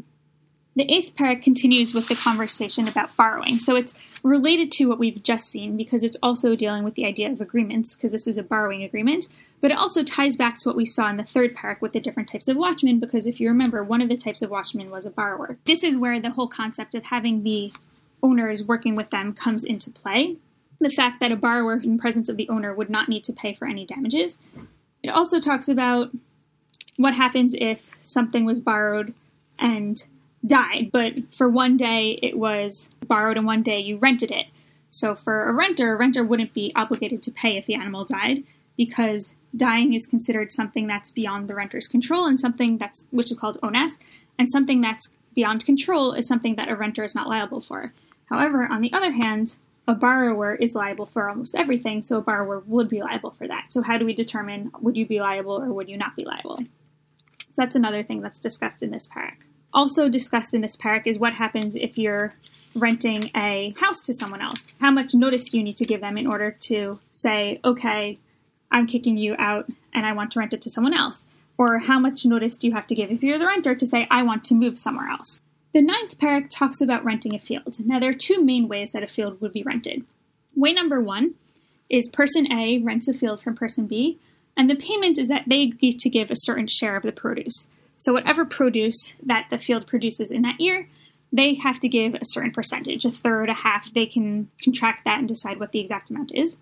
The 0.76 0.92
eighth 0.92 1.16
parak 1.16 1.42
continues 1.42 1.94
with 1.94 2.06
the 2.06 2.14
conversation 2.14 2.86
about 2.86 3.16
borrowing. 3.16 3.58
So 3.58 3.74
it's 3.74 3.92
related 4.22 4.70
to 4.72 4.86
what 4.86 5.00
we've 5.00 5.22
just 5.22 5.48
seen 5.48 5.76
because 5.76 6.04
it's 6.04 6.16
also 6.22 6.54
dealing 6.54 6.84
with 6.84 6.94
the 6.94 7.04
idea 7.04 7.30
of 7.30 7.40
agreements, 7.40 7.96
because 7.96 8.12
this 8.12 8.28
is 8.28 8.38
a 8.38 8.42
borrowing 8.44 8.84
agreement. 8.84 9.28
But 9.60 9.70
it 9.70 9.76
also 9.76 10.02
ties 10.02 10.36
back 10.36 10.56
to 10.58 10.68
what 10.68 10.76
we 10.76 10.86
saw 10.86 11.10
in 11.10 11.18
the 11.18 11.24
third 11.24 11.54
parak 11.54 11.80
with 11.80 11.92
the 11.92 12.00
different 12.00 12.30
types 12.30 12.48
of 12.48 12.56
watchmen, 12.56 12.98
because 12.98 13.26
if 13.26 13.40
you 13.40 13.48
remember, 13.48 13.84
one 13.84 14.00
of 14.00 14.08
the 14.08 14.16
types 14.16 14.40
of 14.42 14.50
watchmen 14.50 14.90
was 14.90 15.04
a 15.04 15.10
borrower. 15.10 15.58
This 15.64 15.84
is 15.84 15.98
where 15.98 16.18
the 16.18 16.30
whole 16.30 16.48
concept 16.48 16.94
of 16.94 17.04
having 17.04 17.42
the 17.42 17.72
owners 18.22 18.64
working 18.64 18.94
with 18.94 19.10
them 19.10 19.32
comes 19.34 19.64
into 19.64 19.90
play. 19.90 20.36
The 20.80 20.88
fact 20.88 21.20
that 21.20 21.32
a 21.32 21.36
borrower 21.36 21.74
in 21.74 21.98
presence 21.98 22.30
of 22.30 22.38
the 22.38 22.48
owner 22.48 22.74
would 22.74 22.88
not 22.88 23.08
need 23.08 23.24
to 23.24 23.34
pay 23.34 23.52
for 23.52 23.68
any 23.68 23.84
damages. 23.84 24.38
It 25.02 25.10
also 25.10 25.40
talks 25.40 25.68
about 25.68 26.10
what 26.96 27.14
happens 27.14 27.54
if 27.54 27.82
something 28.02 28.46
was 28.46 28.60
borrowed 28.60 29.12
and 29.58 30.02
died, 30.46 30.90
but 30.90 31.12
for 31.34 31.48
one 31.48 31.76
day 31.76 32.18
it 32.22 32.38
was 32.38 32.88
borrowed 33.06 33.36
and 33.36 33.46
one 33.46 33.62
day 33.62 33.78
you 33.78 33.98
rented 33.98 34.30
it. 34.30 34.46
So 34.90 35.14
for 35.14 35.48
a 35.48 35.52
renter, 35.52 35.92
a 35.92 35.96
renter 35.96 36.24
wouldn't 36.24 36.54
be 36.54 36.72
obligated 36.74 37.22
to 37.24 37.30
pay 37.30 37.58
if 37.58 37.66
the 37.66 37.74
animal 37.74 38.06
died 38.06 38.44
because 38.80 39.34
dying 39.54 39.92
is 39.92 40.06
considered 40.06 40.50
something 40.50 40.86
that's 40.86 41.10
beyond 41.10 41.48
the 41.48 41.54
renter's 41.54 41.86
control 41.86 42.24
and 42.24 42.40
something 42.40 42.78
that's 42.78 43.04
which 43.10 43.30
is 43.30 43.36
called 43.38 43.58
ones 43.62 43.98
and 44.38 44.48
something 44.48 44.80
that's 44.80 45.10
beyond 45.34 45.66
control 45.66 46.14
is 46.14 46.26
something 46.26 46.56
that 46.56 46.70
a 46.70 46.74
renter 46.74 47.04
is 47.04 47.14
not 47.14 47.28
liable 47.28 47.60
for. 47.60 47.92
However, 48.30 48.66
on 48.66 48.80
the 48.80 48.90
other 48.94 49.12
hand, 49.12 49.58
a 49.86 49.92
borrower 49.92 50.54
is 50.54 50.74
liable 50.74 51.04
for 51.04 51.28
almost 51.28 51.54
everything, 51.54 52.00
so 52.00 52.16
a 52.16 52.22
borrower 52.22 52.62
would 52.66 52.88
be 52.88 53.02
liable 53.02 53.32
for 53.32 53.46
that. 53.48 53.66
So 53.68 53.82
how 53.82 53.98
do 53.98 54.06
we 54.06 54.14
determine 54.14 54.70
would 54.80 54.96
you 54.96 55.04
be 55.04 55.20
liable 55.20 55.62
or 55.62 55.74
would 55.74 55.90
you 55.90 55.98
not 55.98 56.16
be 56.16 56.24
liable? 56.24 56.56
So 57.38 57.56
that's 57.58 57.76
another 57.76 58.02
thing 58.02 58.22
that's 58.22 58.40
discussed 58.40 58.82
in 58.82 58.92
this 58.92 59.06
parak. 59.06 59.42
Also 59.74 60.08
discussed 60.08 60.54
in 60.54 60.62
this 60.62 60.76
parak 60.76 61.06
is 61.06 61.18
what 61.18 61.34
happens 61.34 61.76
if 61.76 61.98
you're 61.98 62.32
renting 62.74 63.30
a 63.36 63.74
house 63.78 64.06
to 64.06 64.14
someone 64.14 64.40
else. 64.40 64.72
How 64.80 64.90
much 64.90 65.12
notice 65.12 65.50
do 65.50 65.58
you 65.58 65.64
need 65.64 65.76
to 65.76 65.84
give 65.84 66.00
them 66.00 66.16
in 66.16 66.26
order 66.26 66.56
to 66.68 66.98
say, 67.10 67.60
okay, 67.62 68.18
I'm 68.70 68.86
kicking 68.86 69.16
you 69.16 69.34
out 69.38 69.68
and 69.92 70.06
I 70.06 70.12
want 70.12 70.32
to 70.32 70.38
rent 70.38 70.52
it 70.52 70.62
to 70.62 70.70
someone 70.70 70.94
else? 70.94 71.26
Or 71.58 71.78
how 71.78 71.98
much 71.98 72.24
notice 72.24 72.56
do 72.56 72.66
you 72.66 72.72
have 72.72 72.86
to 72.86 72.94
give 72.94 73.10
if 73.10 73.22
you're 73.22 73.38
the 73.38 73.46
renter 73.46 73.74
to 73.74 73.86
say, 73.86 74.06
I 74.10 74.22
want 74.22 74.44
to 74.44 74.54
move 74.54 74.78
somewhere 74.78 75.08
else? 75.08 75.42
The 75.74 75.82
ninth 75.82 76.18
parak 76.18 76.48
talks 76.50 76.80
about 76.80 77.04
renting 77.04 77.34
a 77.34 77.38
field. 77.38 77.76
Now, 77.84 78.00
there 78.00 78.10
are 78.10 78.14
two 78.14 78.42
main 78.42 78.66
ways 78.66 78.90
that 78.92 79.02
a 79.02 79.06
field 79.06 79.40
would 79.40 79.52
be 79.52 79.62
rented. 79.62 80.04
Way 80.56 80.72
number 80.72 81.00
one 81.00 81.34
is 81.88 82.08
person 82.08 82.50
A 82.52 82.78
rents 82.78 83.08
a 83.08 83.12
field 83.12 83.42
from 83.42 83.54
person 83.54 83.86
B, 83.86 84.18
and 84.56 84.68
the 84.68 84.74
payment 84.74 85.18
is 85.18 85.28
that 85.28 85.44
they 85.46 85.66
need 85.80 85.98
to 85.98 86.08
give 86.08 86.30
a 86.30 86.36
certain 86.36 86.66
share 86.66 86.96
of 86.96 87.02
the 87.02 87.12
produce. 87.12 87.68
So 87.96 88.12
whatever 88.12 88.44
produce 88.44 89.14
that 89.22 89.46
the 89.50 89.58
field 89.58 89.86
produces 89.86 90.30
in 90.30 90.42
that 90.42 90.60
year, 90.60 90.88
they 91.32 91.54
have 91.54 91.78
to 91.80 91.88
give 91.88 92.14
a 92.14 92.24
certain 92.24 92.50
percentage, 92.50 93.04
a 93.04 93.10
third, 93.10 93.48
a 93.48 93.54
half. 93.54 93.92
They 93.92 94.06
can 94.06 94.50
contract 94.64 95.04
that 95.04 95.18
and 95.18 95.28
decide 95.28 95.60
what 95.60 95.72
the 95.72 95.80
exact 95.80 96.10
amount 96.10 96.32
is. 96.34 96.56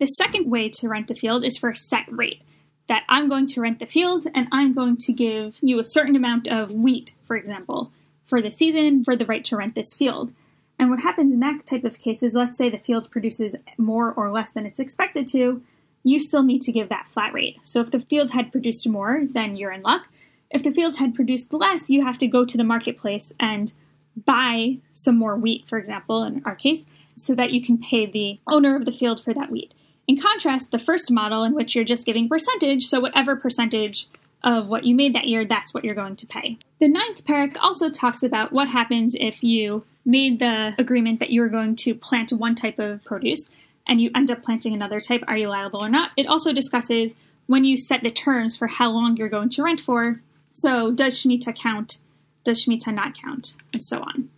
The 0.00 0.06
second 0.06 0.50
way 0.50 0.70
to 0.70 0.88
rent 0.88 1.08
the 1.08 1.14
field 1.14 1.44
is 1.44 1.58
for 1.58 1.68
a 1.68 1.76
set 1.76 2.10
rate. 2.10 2.40
That 2.88 3.04
I'm 3.08 3.28
going 3.28 3.46
to 3.48 3.60
rent 3.60 3.78
the 3.78 3.86
field 3.86 4.26
and 4.34 4.48
I'm 4.50 4.74
going 4.74 4.96
to 4.96 5.12
give 5.12 5.58
you 5.60 5.78
a 5.78 5.84
certain 5.84 6.16
amount 6.16 6.48
of 6.48 6.72
wheat, 6.72 7.12
for 7.22 7.36
example, 7.36 7.92
for 8.24 8.40
the 8.40 8.50
season 8.50 9.04
for 9.04 9.14
the 9.14 9.26
right 9.26 9.44
to 9.44 9.56
rent 9.56 9.74
this 9.74 9.94
field. 9.94 10.32
And 10.78 10.88
what 10.88 11.00
happens 11.00 11.30
in 11.32 11.40
that 11.40 11.66
type 11.66 11.84
of 11.84 11.98
case 11.98 12.22
is 12.22 12.34
let's 12.34 12.56
say 12.56 12.70
the 12.70 12.78
field 12.78 13.10
produces 13.10 13.54
more 13.76 14.12
or 14.12 14.30
less 14.30 14.52
than 14.52 14.64
it's 14.64 14.80
expected 14.80 15.28
to, 15.28 15.62
you 16.02 16.18
still 16.18 16.42
need 16.42 16.62
to 16.62 16.72
give 16.72 16.88
that 16.88 17.08
flat 17.10 17.34
rate. 17.34 17.58
So 17.62 17.80
if 17.80 17.90
the 17.90 18.00
field 18.00 18.30
had 18.30 18.50
produced 18.50 18.88
more, 18.88 19.20
then 19.30 19.54
you're 19.54 19.70
in 19.70 19.82
luck. 19.82 20.08
If 20.50 20.64
the 20.64 20.72
field 20.72 20.96
had 20.96 21.14
produced 21.14 21.52
less, 21.52 21.90
you 21.90 22.06
have 22.06 22.16
to 22.18 22.26
go 22.26 22.46
to 22.46 22.56
the 22.56 22.64
marketplace 22.64 23.34
and 23.38 23.74
buy 24.16 24.78
some 24.94 25.16
more 25.16 25.36
wheat, 25.36 25.68
for 25.68 25.78
example, 25.78 26.24
in 26.24 26.42
our 26.46 26.56
case, 26.56 26.86
so 27.14 27.34
that 27.34 27.52
you 27.52 27.62
can 27.62 27.76
pay 27.76 28.06
the 28.06 28.40
owner 28.48 28.74
of 28.74 28.86
the 28.86 28.92
field 28.92 29.22
for 29.22 29.34
that 29.34 29.50
wheat. 29.50 29.74
In 30.10 30.20
contrast, 30.20 30.72
the 30.72 30.80
first 30.80 31.12
model, 31.12 31.44
in 31.44 31.54
which 31.54 31.76
you're 31.76 31.84
just 31.84 32.04
giving 32.04 32.28
percentage, 32.28 32.88
so 32.88 32.98
whatever 32.98 33.36
percentage 33.36 34.08
of 34.42 34.66
what 34.66 34.82
you 34.82 34.92
made 34.92 35.14
that 35.14 35.28
year, 35.28 35.44
that's 35.44 35.72
what 35.72 35.84
you're 35.84 35.94
going 35.94 36.16
to 36.16 36.26
pay. 36.26 36.58
The 36.80 36.88
ninth 36.88 37.24
parak 37.24 37.56
also 37.60 37.90
talks 37.90 38.24
about 38.24 38.50
what 38.50 38.66
happens 38.66 39.14
if 39.20 39.44
you 39.44 39.84
made 40.04 40.40
the 40.40 40.74
agreement 40.78 41.20
that 41.20 41.30
you 41.30 41.40
were 41.40 41.48
going 41.48 41.76
to 41.76 41.94
plant 41.94 42.32
one 42.32 42.56
type 42.56 42.80
of 42.80 43.04
produce 43.04 43.50
and 43.86 44.00
you 44.00 44.10
end 44.12 44.32
up 44.32 44.42
planting 44.42 44.74
another 44.74 45.00
type. 45.00 45.22
Are 45.28 45.36
you 45.36 45.46
liable 45.46 45.78
or 45.78 45.88
not? 45.88 46.10
It 46.16 46.26
also 46.26 46.52
discusses 46.52 47.14
when 47.46 47.64
you 47.64 47.76
set 47.76 48.02
the 48.02 48.10
terms 48.10 48.56
for 48.56 48.66
how 48.66 48.90
long 48.90 49.16
you're 49.16 49.28
going 49.28 49.50
to 49.50 49.62
rent 49.62 49.78
for, 49.78 50.20
so, 50.52 50.90
does 50.90 51.22
Shemitah 51.22 51.56
count? 51.56 51.98
Does 52.42 52.64
Shemitah 52.64 52.92
not 52.92 53.14
count? 53.14 53.54
And 53.72 53.84
so 53.84 54.00
on. 54.00 54.28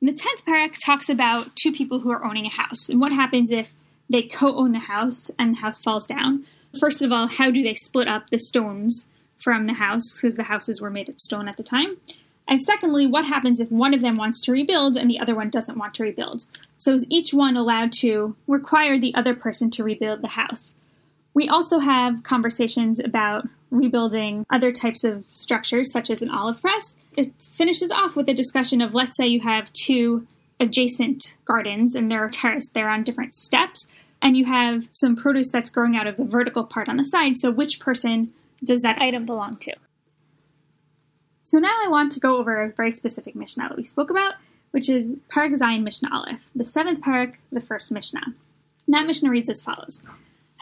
And 0.00 0.08
the 0.08 0.12
10th 0.12 0.44
parak 0.46 0.76
talks 0.78 1.08
about 1.08 1.56
two 1.56 1.72
people 1.72 1.98
who 1.98 2.12
are 2.12 2.24
owning 2.24 2.46
a 2.46 2.50
house 2.50 2.88
and 2.88 3.00
what 3.00 3.10
happens 3.10 3.50
if 3.50 3.68
they 4.12 4.22
co 4.22 4.56
own 4.56 4.72
the 4.72 4.78
house 4.78 5.30
and 5.38 5.54
the 5.54 5.60
house 5.60 5.80
falls 5.80 6.06
down. 6.06 6.44
First 6.78 7.02
of 7.02 7.12
all, 7.12 7.26
how 7.26 7.50
do 7.50 7.62
they 7.62 7.74
split 7.74 8.08
up 8.08 8.30
the 8.30 8.38
stones 8.38 9.06
from 9.42 9.66
the 9.66 9.74
house 9.74 10.04
because 10.14 10.36
the 10.36 10.44
houses 10.44 10.80
were 10.80 10.90
made 10.90 11.08
of 11.08 11.18
stone 11.18 11.48
at 11.48 11.56
the 11.56 11.62
time? 11.62 11.96
And 12.48 12.60
secondly, 12.60 13.06
what 13.06 13.24
happens 13.24 13.60
if 13.60 13.70
one 13.70 13.94
of 13.94 14.02
them 14.02 14.16
wants 14.16 14.42
to 14.42 14.52
rebuild 14.52 14.96
and 14.96 15.08
the 15.08 15.20
other 15.20 15.34
one 15.34 15.48
doesn't 15.48 15.78
want 15.78 15.94
to 15.94 16.02
rebuild? 16.02 16.44
So 16.76 16.92
is 16.92 17.06
each 17.08 17.32
one 17.32 17.56
allowed 17.56 17.92
to 18.00 18.36
require 18.46 18.98
the 18.98 19.14
other 19.14 19.34
person 19.34 19.70
to 19.72 19.84
rebuild 19.84 20.22
the 20.22 20.28
house? 20.28 20.74
We 21.34 21.48
also 21.48 21.78
have 21.78 22.22
conversations 22.24 22.98
about 22.98 23.48
rebuilding 23.70 24.44
other 24.50 24.70
types 24.70 25.02
of 25.02 25.24
structures, 25.24 25.90
such 25.92 26.10
as 26.10 26.20
an 26.20 26.30
olive 26.30 26.60
press. 26.60 26.96
It 27.16 27.32
finishes 27.56 27.90
off 27.90 28.16
with 28.16 28.28
a 28.28 28.34
discussion 28.34 28.82
of 28.82 28.94
let's 28.94 29.16
say 29.16 29.26
you 29.26 29.40
have 29.40 29.72
two 29.72 30.26
adjacent 30.60 31.34
gardens 31.44 31.94
and 31.94 32.10
they're 32.10 32.28
terraced, 32.28 32.74
they're 32.74 32.90
on 32.90 33.02
different 33.02 33.34
steps, 33.34 33.86
and 34.22 34.36
you 34.36 34.44
have 34.44 34.88
some 34.92 35.16
produce 35.16 35.50
that's 35.50 35.68
growing 35.68 35.96
out 35.96 36.06
of 36.06 36.16
the 36.16 36.24
vertical 36.24 36.64
part 36.64 36.88
on 36.88 36.96
the 36.96 37.04
side. 37.04 37.36
So, 37.36 37.50
which 37.50 37.80
person 37.80 38.32
does 38.64 38.80
that 38.82 39.02
item 39.02 39.26
belong 39.26 39.56
to? 39.58 39.74
So, 41.42 41.58
now 41.58 41.76
I 41.84 41.88
want 41.88 42.12
to 42.12 42.20
go 42.20 42.36
over 42.36 42.62
a 42.62 42.70
very 42.70 42.92
specific 42.92 43.34
Mishnah 43.34 43.68
that 43.68 43.76
we 43.76 43.82
spoke 43.82 44.08
about, 44.08 44.34
which 44.70 44.88
is 44.88 45.16
Parak 45.28 45.52
Zayin 45.52 45.82
Mishnah 45.82 46.08
Aleph, 46.12 46.40
the 46.54 46.64
seventh 46.64 47.00
Parak, 47.00 47.34
the 47.50 47.60
first 47.60 47.90
Mishnah. 47.90 48.22
And 48.86 48.94
that 48.94 49.06
Mishnah 49.06 49.28
reads 49.28 49.48
as 49.48 49.60
follows 49.60 50.00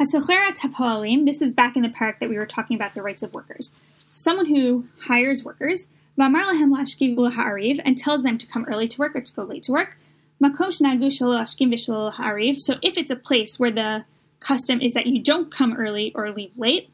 Hasochera 0.01 0.57
tapoalim, 0.57 1.27
this 1.27 1.43
is 1.43 1.53
back 1.53 1.77
in 1.77 1.83
the 1.83 1.91
parak 1.91 2.19
that 2.21 2.31
we 2.31 2.39
were 2.39 2.47
talking 2.47 2.75
about 2.75 2.95
the 2.95 3.03
rights 3.03 3.23
of 3.23 3.35
workers. 3.35 3.75
Someone 4.09 4.47
who 4.47 4.87
hires 5.03 5.45
workers, 5.45 5.89
v'amar 6.19 6.45
lahem 6.45 6.75
lashkiv 6.75 7.81
and 7.85 7.99
tells 7.99 8.23
them 8.23 8.39
to 8.39 8.47
come 8.47 8.65
early 8.65 8.89
to 8.89 8.99
work 8.99 9.15
or 9.15 9.21
to 9.21 9.33
go 9.35 9.43
late 9.43 9.63
to 9.65 9.73
work. 9.73 9.99
Ha'ariv, 12.13 12.57
so 12.59 12.75
if 12.83 12.97
it's 12.97 13.11
a 13.11 13.17
place 13.17 13.59
where 13.59 13.71
the 13.71 14.05
custom 14.41 14.81
is 14.81 14.95
that 14.95 15.07
you 15.07 15.23
don't 15.23 15.53
come 15.53 15.77
early 15.77 16.13
or 16.15 16.31
leave 16.31 16.57
late, 16.57 16.91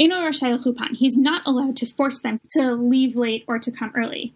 ino 0.00 0.16
rashai 0.16 0.96
he's 0.96 1.16
not 1.16 1.42
allowed 1.46 1.76
to 1.76 1.86
force 1.94 2.20
them 2.20 2.40
to 2.50 2.72
leave 2.72 3.16
late 3.16 3.44
or 3.46 3.58
to 3.58 3.70
come 3.70 3.92
early. 3.94 4.34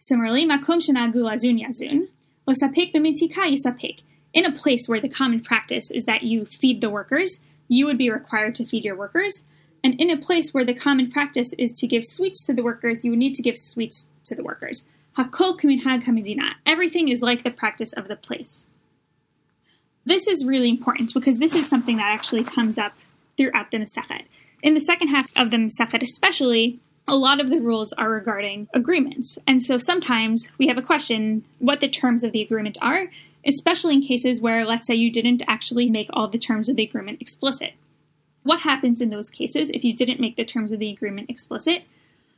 Similarly, 0.00 0.46
makom 0.46 0.80
yazun, 0.80 2.08
yisapek 2.48 4.02
in 4.32 4.44
a 4.44 4.52
place 4.52 4.86
where 4.86 5.00
the 5.00 5.08
common 5.08 5.40
practice 5.40 5.90
is 5.90 6.04
that 6.04 6.22
you 6.22 6.46
feed 6.46 6.80
the 6.80 6.90
workers, 6.90 7.40
you 7.68 7.86
would 7.86 7.98
be 7.98 8.10
required 8.10 8.54
to 8.56 8.64
feed 8.64 8.84
your 8.84 8.96
workers. 8.96 9.42
And 9.82 10.00
in 10.00 10.10
a 10.10 10.16
place 10.16 10.50
where 10.52 10.64
the 10.64 10.74
common 10.74 11.10
practice 11.10 11.52
is 11.58 11.72
to 11.72 11.86
give 11.86 12.02
sweets 12.04 12.46
to 12.46 12.52
the 12.52 12.62
workers, 12.62 13.04
you 13.04 13.12
would 13.12 13.18
need 13.18 13.34
to 13.34 13.42
give 13.42 13.56
sweets 13.56 14.06
to 14.24 14.34
the 14.34 14.42
workers. 14.42 14.84
Hakol 15.16 15.58
kaminhag 15.58 16.04
hamidina. 16.04 16.54
Everything 16.64 17.08
is 17.08 17.22
like 17.22 17.42
the 17.42 17.50
practice 17.50 17.92
of 17.92 18.08
the 18.08 18.16
place. 18.16 18.66
This 20.04 20.26
is 20.26 20.46
really 20.46 20.70
important 20.70 21.12
because 21.12 21.38
this 21.38 21.54
is 21.54 21.68
something 21.68 21.96
that 21.96 22.10
actually 22.10 22.44
comes 22.44 22.78
up 22.78 22.92
throughout 23.36 23.70
the 23.70 23.78
Masechet. 23.78 24.24
In 24.62 24.74
the 24.74 24.80
second 24.80 25.08
half 25.08 25.28
of 25.36 25.50
the 25.50 25.56
Masechet, 25.56 26.02
especially, 26.02 26.78
a 27.08 27.16
lot 27.16 27.40
of 27.40 27.50
the 27.50 27.60
rules 27.60 27.92
are 27.94 28.10
regarding 28.10 28.68
agreements. 28.72 29.36
And 29.46 29.62
so 29.62 29.78
sometimes 29.78 30.50
we 30.58 30.68
have 30.68 30.78
a 30.78 30.82
question 30.82 31.44
what 31.58 31.80
the 31.80 31.88
terms 31.88 32.22
of 32.22 32.32
the 32.32 32.42
agreement 32.42 32.78
are, 32.80 33.06
especially 33.44 33.94
in 33.94 34.02
cases 34.02 34.40
where, 34.40 34.64
let's 34.64 34.86
say, 34.86 34.94
you 34.94 35.10
didn't 35.10 35.42
actually 35.48 35.90
make 35.90 36.08
all 36.12 36.28
the 36.28 36.38
terms 36.38 36.68
of 36.68 36.76
the 36.76 36.84
agreement 36.84 37.20
explicit. 37.20 37.72
What 38.42 38.60
happens 38.60 39.00
in 39.00 39.10
those 39.10 39.28
cases 39.28 39.70
if 39.70 39.84
you 39.84 39.94
didn't 39.94 40.20
make 40.20 40.36
the 40.36 40.44
terms 40.44 40.72
of 40.72 40.78
the 40.78 40.90
agreement 40.90 41.30
explicit? 41.30 41.82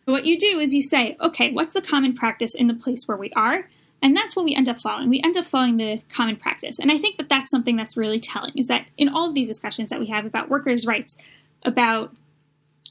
What 0.04 0.24
you 0.24 0.38
do 0.38 0.58
is 0.58 0.74
you 0.74 0.82
say, 0.82 1.16
okay, 1.20 1.52
what's 1.52 1.74
the 1.74 1.82
common 1.82 2.14
practice 2.14 2.54
in 2.54 2.66
the 2.66 2.74
place 2.74 3.06
where 3.06 3.16
we 3.16 3.30
are? 3.36 3.68
And 4.02 4.16
that's 4.16 4.34
what 4.34 4.44
we 4.44 4.54
end 4.54 4.68
up 4.68 4.80
following. 4.80 5.08
We 5.08 5.22
end 5.22 5.36
up 5.36 5.44
following 5.44 5.76
the 5.76 6.02
common 6.12 6.36
practice. 6.36 6.80
And 6.80 6.90
I 6.90 6.98
think 6.98 7.18
that 7.18 7.28
that's 7.28 7.50
something 7.50 7.76
that's 7.76 7.96
really 7.96 8.18
telling 8.18 8.52
is 8.56 8.66
that 8.66 8.86
in 8.98 9.08
all 9.08 9.28
of 9.28 9.34
these 9.34 9.46
discussions 9.46 9.90
that 9.90 10.00
we 10.00 10.06
have 10.06 10.26
about 10.26 10.50
workers' 10.50 10.86
rights, 10.86 11.16
about 11.64 12.12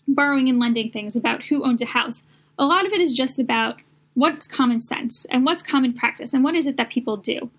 borrowing 0.08 0.48
and 0.48 0.58
lending 0.58 0.90
things, 0.90 1.18
about 1.18 1.44
who 1.44 1.66
owns 1.66 1.82
a 1.82 1.86
house, 1.86 2.24
a 2.58 2.66
lot 2.66 2.86
of 2.86 2.94
it 2.94 3.02
is 3.02 3.14
just 3.14 3.40
about 3.40 3.82
what's 4.14 4.48
common 4.48 4.80
sense 4.80 5.26
and 5.30 5.46
what's 5.46 5.62
common 5.62 5.94
practice 5.94 6.34
and 6.34 6.46
what 6.46 6.56
is 6.56 6.66
it 6.66 6.78
that 6.78 6.90
people 6.90 7.18
do. 7.18 7.50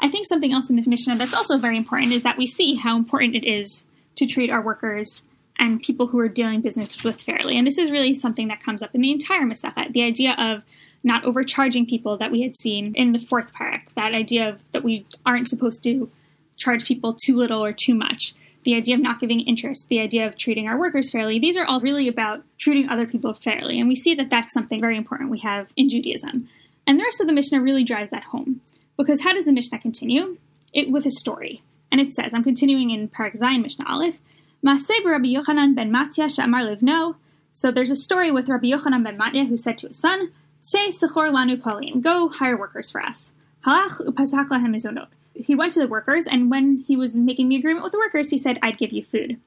I 0.00 0.08
think 0.08 0.26
something 0.26 0.52
else 0.52 0.70
in 0.70 0.76
the 0.76 0.88
Mishnah 0.88 1.16
that's 1.16 1.34
also 1.34 1.58
very 1.58 1.76
important 1.76 2.12
is 2.12 2.22
that 2.22 2.38
we 2.38 2.46
see 2.46 2.74
how 2.74 2.96
important 2.96 3.34
it 3.34 3.44
is 3.44 3.84
to 4.16 4.26
treat 4.26 4.50
our 4.50 4.62
workers 4.62 5.22
and 5.62 5.80
people 5.80 6.08
who 6.08 6.18
are 6.18 6.28
dealing 6.28 6.60
business 6.60 7.04
with 7.04 7.20
fairly. 7.20 7.56
And 7.56 7.64
this 7.64 7.78
is 7.78 7.92
really 7.92 8.14
something 8.14 8.48
that 8.48 8.60
comes 8.60 8.82
up 8.82 8.96
in 8.96 9.00
the 9.00 9.12
entire 9.12 9.42
Masechet, 9.42 9.92
the 9.92 10.02
idea 10.02 10.34
of 10.36 10.64
not 11.04 11.24
overcharging 11.24 11.86
people 11.86 12.16
that 12.16 12.32
we 12.32 12.42
had 12.42 12.56
seen 12.56 12.92
in 12.96 13.12
the 13.12 13.20
fourth 13.20 13.54
parak, 13.54 13.82
that 13.94 14.12
idea 14.12 14.48
of 14.48 14.60
that 14.72 14.82
we 14.82 15.06
aren't 15.24 15.46
supposed 15.46 15.84
to 15.84 16.10
charge 16.56 16.84
people 16.84 17.14
too 17.14 17.36
little 17.36 17.64
or 17.64 17.72
too 17.72 17.94
much, 17.94 18.34
the 18.64 18.74
idea 18.74 18.96
of 18.96 19.00
not 19.00 19.20
giving 19.20 19.38
interest, 19.38 19.86
the 19.88 20.00
idea 20.00 20.26
of 20.26 20.36
treating 20.36 20.66
our 20.66 20.76
workers 20.76 21.12
fairly. 21.12 21.38
These 21.38 21.56
are 21.56 21.64
all 21.64 21.80
really 21.80 22.08
about 22.08 22.42
treating 22.58 22.88
other 22.88 23.06
people 23.06 23.32
fairly. 23.32 23.78
And 23.78 23.88
we 23.88 23.94
see 23.94 24.16
that 24.16 24.30
that's 24.30 24.52
something 24.52 24.80
very 24.80 24.96
important 24.96 25.30
we 25.30 25.40
have 25.40 25.68
in 25.76 25.88
Judaism. 25.88 26.48
And 26.88 26.98
the 26.98 27.04
rest 27.04 27.20
of 27.20 27.28
the 27.28 27.32
Mishnah 27.32 27.62
really 27.62 27.84
drives 27.84 28.10
that 28.10 28.24
home. 28.24 28.62
Because 28.96 29.20
how 29.20 29.32
does 29.32 29.44
the 29.44 29.52
Mishnah 29.52 29.78
continue? 29.78 30.38
It 30.72 30.90
with 30.90 31.06
a 31.06 31.10
story. 31.12 31.62
And 31.92 32.00
it 32.00 32.12
says, 32.14 32.34
I'm 32.34 32.42
continuing 32.42 32.90
in 32.90 33.08
Parak 33.08 33.38
Zayin 33.38 33.62
Mishnah 33.62 33.86
Aleph, 33.88 34.18
Maseh 34.64 35.04
Rabbi 35.04 35.28
Yochanan 35.28 35.74
ben 35.74 35.90
Matya 35.90 36.26
Shamar 36.26 36.76
Livno. 36.76 37.16
So 37.52 37.70
there's 37.70 37.90
a 37.90 37.96
story 37.96 38.30
with 38.30 38.48
Rabbi 38.48 38.68
Yochanan 38.68 39.04
ben 39.04 39.16
Matya 39.16 39.44
who 39.44 39.56
said 39.56 39.78
to 39.78 39.88
his 39.88 39.98
son, 39.98 40.32
Say 40.60 40.90
Sechor 40.90 41.32
Lanu 41.32 41.60
Palim, 41.60 42.00
go 42.00 42.28
hire 42.28 42.56
workers 42.56 42.90
for 42.90 43.02
us. 43.02 43.32
Halach 43.66 44.00
upazak 44.06 44.48
lahem 44.48 44.74
mizonot 44.74 45.08
he 45.34 45.54
went 45.54 45.72
to 45.72 45.80
the 45.80 45.88
workers, 45.88 46.26
and 46.26 46.50
when 46.50 46.78
he 46.78 46.96
was 46.96 47.16
making 47.16 47.48
the 47.48 47.56
agreement 47.56 47.84
with 47.84 47.92
the 47.92 47.98
workers, 47.98 48.30
he 48.30 48.38
said, 48.38 48.58
I'd 48.62 48.78
give 48.78 48.92
you 48.92 49.02
food. 49.02 49.40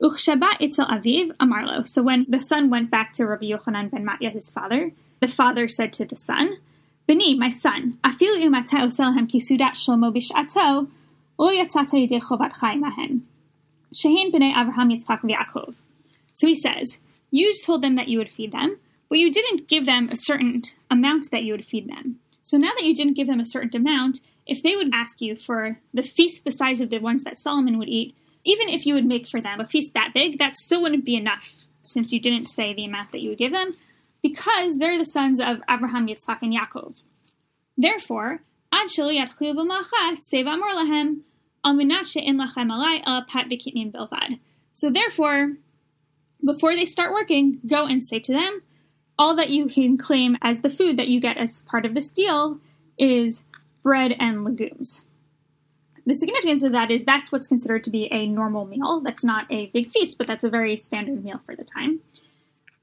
Uchshaba 0.00 0.58
itzel 0.60 0.88
aviv 0.88 1.36
amarlo. 1.38 1.88
So 1.88 2.02
when 2.02 2.26
the 2.28 2.40
son 2.40 2.70
went 2.70 2.90
back 2.90 3.12
to 3.14 3.26
Rabbi 3.26 3.46
Yochanan 3.46 3.90
ben 3.90 4.04
Matya, 4.04 4.30
his 4.30 4.50
father, 4.50 4.92
the 5.20 5.28
father 5.28 5.66
said 5.66 5.92
to 5.94 6.04
the 6.04 6.16
son, 6.16 6.58
Beni, 7.06 7.34
my 7.36 7.48
son, 7.48 7.98
afilu 8.04 8.44
imata 8.44 8.80
oselhem 8.80 9.28
kisudat 9.28 9.72
shlomo 9.72 10.14
bishato, 10.14 10.88
lo 11.38 11.48
yatzata 11.48 11.94
yedei 11.94 12.22
chovat 12.22 12.52
chayim 12.52 12.82
ahen. 12.82 13.22
Shehin 13.94 14.32
b'nei 14.32 14.52
Avraham 14.52 14.92
Yitzchak 14.92 15.20
v'Yaakov. 15.20 15.74
So 16.32 16.46
he 16.46 16.54
says, 16.54 16.98
you 17.30 17.52
told 17.64 17.82
them 17.82 17.96
that 17.96 18.08
you 18.08 18.18
would 18.18 18.32
feed 18.32 18.52
them, 18.52 18.78
but 19.08 19.18
you 19.18 19.32
didn't 19.32 19.68
give 19.68 19.86
them 19.86 20.08
a 20.10 20.16
certain 20.16 20.62
amount 20.90 21.30
that 21.30 21.42
you 21.42 21.52
would 21.52 21.64
feed 21.64 21.88
them. 21.88 22.20
So 22.42 22.56
now 22.56 22.70
that 22.76 22.84
you 22.84 22.94
didn't 22.94 23.16
give 23.16 23.26
them 23.26 23.40
a 23.40 23.46
certain 23.46 23.74
amount, 23.74 24.20
if 24.46 24.62
they 24.62 24.76
would 24.76 24.90
ask 24.94 25.20
you 25.20 25.36
for 25.36 25.78
the 25.92 26.02
feast 26.02 26.44
the 26.44 26.50
size 26.50 26.80
of 26.80 26.90
the 26.90 26.98
ones 26.98 27.24
that 27.24 27.38
Solomon 27.38 27.78
would 27.78 27.88
eat, 27.88 28.14
even 28.44 28.68
if 28.68 28.86
you 28.86 28.94
would 28.94 29.04
make 29.04 29.28
for 29.28 29.40
them 29.40 29.60
a 29.60 29.66
feast 29.68 29.92
that 29.94 30.12
big, 30.14 30.38
that 30.38 30.56
still 30.56 30.82
wouldn't 30.82 31.04
be 31.04 31.16
enough 31.16 31.54
since 31.82 32.12
you 32.12 32.20
didn't 32.20 32.46
say 32.46 32.72
the 32.72 32.84
amount 32.84 33.12
that 33.12 33.20
you 33.20 33.30
would 33.30 33.38
give 33.38 33.52
them, 33.52 33.74
because 34.22 34.76
they're 34.78 34.98
the 34.98 35.04
sons 35.04 35.40
of 35.40 35.60
Abraham, 35.68 36.06
Yitzchak, 36.06 36.38
and 36.42 36.54
Yaakov. 36.54 37.02
Therefore, 37.76 38.40
ad 38.72 38.88
yatchilu 38.88 39.54
b'malchat 39.54 40.20
seva 40.32 40.54
amor 40.54 40.70
lahem 40.70 41.20
So 44.72 44.90
therefore, 44.90 45.56
before 46.44 46.74
they 46.74 46.84
start 46.84 47.12
working, 47.12 47.60
go 47.66 47.86
and 47.86 48.02
say 48.02 48.20
to 48.20 48.32
them, 48.32 48.62
all 49.18 49.34
that 49.36 49.50
you 49.50 49.66
can 49.66 49.98
claim 49.98 50.36
as 50.40 50.60
the 50.60 50.70
food 50.70 50.96
that 50.96 51.08
you 51.08 51.20
get 51.20 51.36
as 51.36 51.60
part 51.60 51.84
of 51.84 51.94
this 51.94 52.10
deal 52.10 52.60
is 52.96 53.44
bread 53.82 54.14
and 54.18 54.44
legumes. 54.44 55.04
The 56.06 56.14
significance 56.14 56.62
of 56.62 56.72
that 56.72 56.90
is 56.90 57.04
that's 57.04 57.30
what's 57.30 57.48
considered 57.48 57.84
to 57.84 57.90
be 57.90 58.10
a 58.12 58.26
normal 58.26 58.64
meal. 58.64 59.00
That's 59.00 59.24
not 59.24 59.46
a 59.50 59.66
big 59.66 59.90
feast, 59.90 60.16
but 60.16 60.26
that's 60.26 60.44
a 60.44 60.48
very 60.48 60.76
standard 60.76 61.22
meal 61.22 61.40
for 61.44 61.54
the 61.54 61.64
time. 61.64 62.00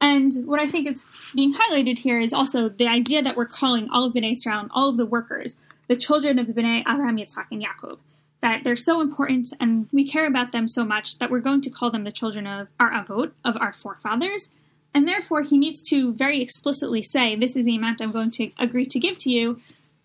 And 0.01 0.31
what 0.45 0.59
I 0.59 0.69
think 0.69 0.87
is 0.87 1.03
being 1.33 1.53
highlighted 1.53 1.99
here 1.99 2.19
is 2.19 2.33
also 2.33 2.69
the 2.69 2.87
idea 2.87 3.23
that 3.23 3.35
we're 3.35 3.45
calling 3.45 3.89
all 3.89 4.05
of 4.05 4.13
Bnei 4.13 4.33
Israel 4.33 4.59
and 4.59 4.69
all 4.71 4.89
of 4.89 4.97
the 4.97 5.05
workers 5.05 5.57
the 5.87 5.95
children 5.95 6.39
of 6.39 6.47
the 6.47 6.53
Bnei 6.53 6.81
Abraham, 6.81 7.17
Yitzhak, 7.17 7.45
and 7.51 7.63
Yaakov. 7.63 7.99
That 8.45 8.63
they're 8.63 8.75
so 8.75 9.01
important 9.01 9.51
and 9.59 9.87
we 9.91 10.07
care 10.07 10.27
about 10.27 10.51
them 10.51 10.67
so 10.67 10.85
much 10.85 11.17
that 11.17 11.31
we're 11.31 11.39
going 11.39 11.61
to 11.61 11.71
call 11.71 11.89
them 11.89 12.03
the 12.03 12.11
children 12.11 12.45
of 12.45 12.67
our 12.79 12.91
avot, 12.91 13.31
of 13.43 13.57
our 13.57 13.73
forefathers. 13.73 14.51
And 14.93 15.07
therefore, 15.07 15.41
he 15.41 15.57
needs 15.57 15.81
to 15.89 16.13
very 16.13 16.43
explicitly 16.43 17.01
say, 17.01 17.35
This 17.35 17.55
is 17.55 17.65
the 17.65 17.75
amount 17.75 18.03
I'm 18.03 18.11
going 18.11 18.29
to 18.31 18.51
agree 18.59 18.85
to 18.85 18.99
give 18.99 19.17
to 19.17 19.31
you, 19.31 19.59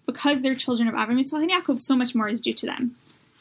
because 0.07 0.40
they're 0.40 0.55
children 0.55 0.88
of 0.88 0.94
Avram, 0.94 1.20
Yitzchak, 1.20 1.42
and 1.42 1.50
Yaakov, 1.50 1.83
so 1.83 1.94
much 1.94 2.14
more 2.14 2.31
is 2.31 2.40
due 2.40 2.55
to 2.55 2.64
them. 2.64 2.96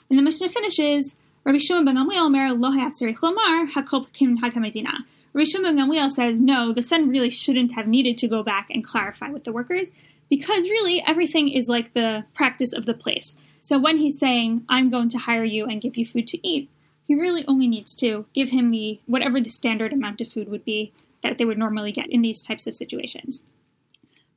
And 0.09 0.19
the 0.19 0.21
Mishnah 0.21 0.49
finishes, 0.49 1.15
Rabbi 1.45 1.59
Shimon 1.59 1.85
ben 1.85 1.95
Gamliel 1.95 2.25
Omer 2.25 2.51
lo 2.51 2.69
lomar 2.69 3.71
hakol 3.71 4.05
hakamedina. 4.11 5.05
Rabbi 5.31 5.45
Shimon 5.45 5.77
ben 5.77 5.87
Gamliel 5.87 6.11
says, 6.11 6.41
no, 6.41 6.73
the 6.73 6.83
son 6.83 7.07
really 7.07 7.29
shouldn't 7.29 7.71
have 7.71 7.87
needed 7.87 8.17
to 8.17 8.27
go 8.27 8.43
back 8.43 8.67
and 8.69 8.83
clarify 8.83 9.29
with 9.29 9.45
the 9.45 9.53
workers, 9.53 9.93
because 10.29 10.69
really 10.69 11.03
everything 11.05 11.49
is 11.49 11.67
like 11.67 11.93
the 11.93 12.25
practice 12.33 12.73
of 12.73 12.85
the 12.85 12.93
place. 12.93 13.35
So 13.61 13.79
when 13.79 13.97
he's 13.97 14.19
saying, 14.19 14.65
I'm 14.69 14.89
going 14.89 15.09
to 15.09 15.17
hire 15.17 15.43
you 15.43 15.65
and 15.65 15.81
give 15.81 15.97
you 15.97 16.05
food 16.05 16.27
to 16.27 16.47
eat, 16.47 16.69
he 17.03 17.15
really 17.15 17.43
only 17.47 17.67
needs 17.67 17.95
to 17.95 18.25
give 18.33 18.49
him 18.49 18.69
the 18.69 18.99
whatever 19.07 19.41
the 19.41 19.49
standard 19.49 19.91
amount 19.91 20.21
of 20.21 20.31
food 20.31 20.47
would 20.49 20.63
be 20.63 20.93
that 21.23 21.37
they 21.37 21.45
would 21.45 21.57
normally 21.57 21.91
get 21.91 22.09
in 22.09 22.21
these 22.21 22.41
types 22.41 22.67
of 22.67 22.75
situations. 22.75 23.43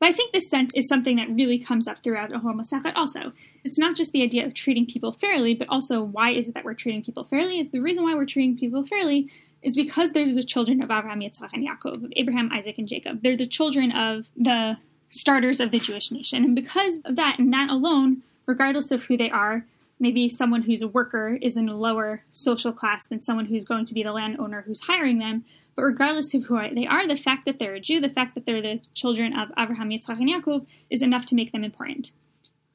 But 0.00 0.08
I 0.08 0.12
think 0.12 0.32
this 0.32 0.50
sense 0.50 0.72
is 0.74 0.88
something 0.88 1.16
that 1.16 1.30
really 1.30 1.60
comes 1.60 1.86
up 1.86 2.02
throughout 2.02 2.30
the 2.30 2.40
whole 2.40 2.54
Masechet 2.54 2.92
also. 2.96 3.32
It's 3.62 3.78
not 3.78 3.94
just 3.94 4.10
the 4.10 4.22
idea 4.22 4.44
of 4.44 4.52
treating 4.52 4.84
people 4.84 5.12
fairly, 5.12 5.54
but 5.54 5.68
also 5.68 6.02
why 6.02 6.30
is 6.30 6.48
it 6.48 6.54
that 6.54 6.64
we're 6.64 6.74
treating 6.74 7.04
people 7.04 7.24
fairly? 7.24 7.60
Is 7.60 7.68
the 7.68 7.78
reason 7.78 8.02
why 8.02 8.14
we're 8.14 8.26
treating 8.26 8.58
people 8.58 8.84
fairly 8.84 9.30
is 9.62 9.76
because 9.76 10.10
they're 10.10 10.26
the 10.26 10.42
children 10.42 10.82
of 10.82 10.90
Abraham, 10.90 11.20
Yitzchak, 11.20 11.50
and 11.52 11.64
Yaakov, 11.64 12.04
of 12.04 12.12
Abraham, 12.16 12.50
Isaac, 12.52 12.78
and 12.78 12.88
Jacob. 12.88 13.22
They're 13.22 13.36
the 13.36 13.46
children 13.46 13.92
of 13.92 14.28
the 14.36 14.76
starters 15.12 15.60
of 15.60 15.70
the 15.70 15.78
Jewish 15.78 16.10
nation. 16.10 16.42
And 16.42 16.56
because 16.56 17.00
of 17.04 17.16
that 17.16 17.38
and 17.38 17.52
that 17.52 17.70
alone, 17.70 18.22
regardless 18.46 18.90
of 18.90 19.04
who 19.04 19.16
they 19.16 19.30
are, 19.30 19.64
maybe 20.00 20.28
someone 20.28 20.62
who's 20.62 20.82
a 20.82 20.88
worker 20.88 21.38
is 21.40 21.56
in 21.56 21.68
a 21.68 21.76
lower 21.76 22.22
social 22.30 22.72
class 22.72 23.04
than 23.04 23.22
someone 23.22 23.46
who's 23.46 23.64
going 23.64 23.84
to 23.84 23.94
be 23.94 24.02
the 24.02 24.12
landowner 24.12 24.62
who's 24.62 24.80
hiring 24.80 25.18
them, 25.18 25.44
but 25.76 25.82
regardless 25.82 26.34
of 26.34 26.44
who 26.44 26.58
they 26.74 26.86
are, 26.86 27.06
the 27.06 27.16
fact 27.16 27.44
that 27.44 27.58
they're 27.58 27.74
a 27.74 27.80
Jew, 27.80 28.00
the 28.00 28.08
fact 28.08 28.34
that 28.34 28.46
they're 28.46 28.62
the 28.62 28.80
children 28.94 29.38
of 29.38 29.52
Abraham, 29.56 29.90
Yitzchak, 29.90 30.18
and 30.18 30.32
Yaakov 30.32 30.66
is 30.90 31.02
enough 31.02 31.24
to 31.26 31.34
make 31.34 31.52
them 31.52 31.62
important. 31.62 32.10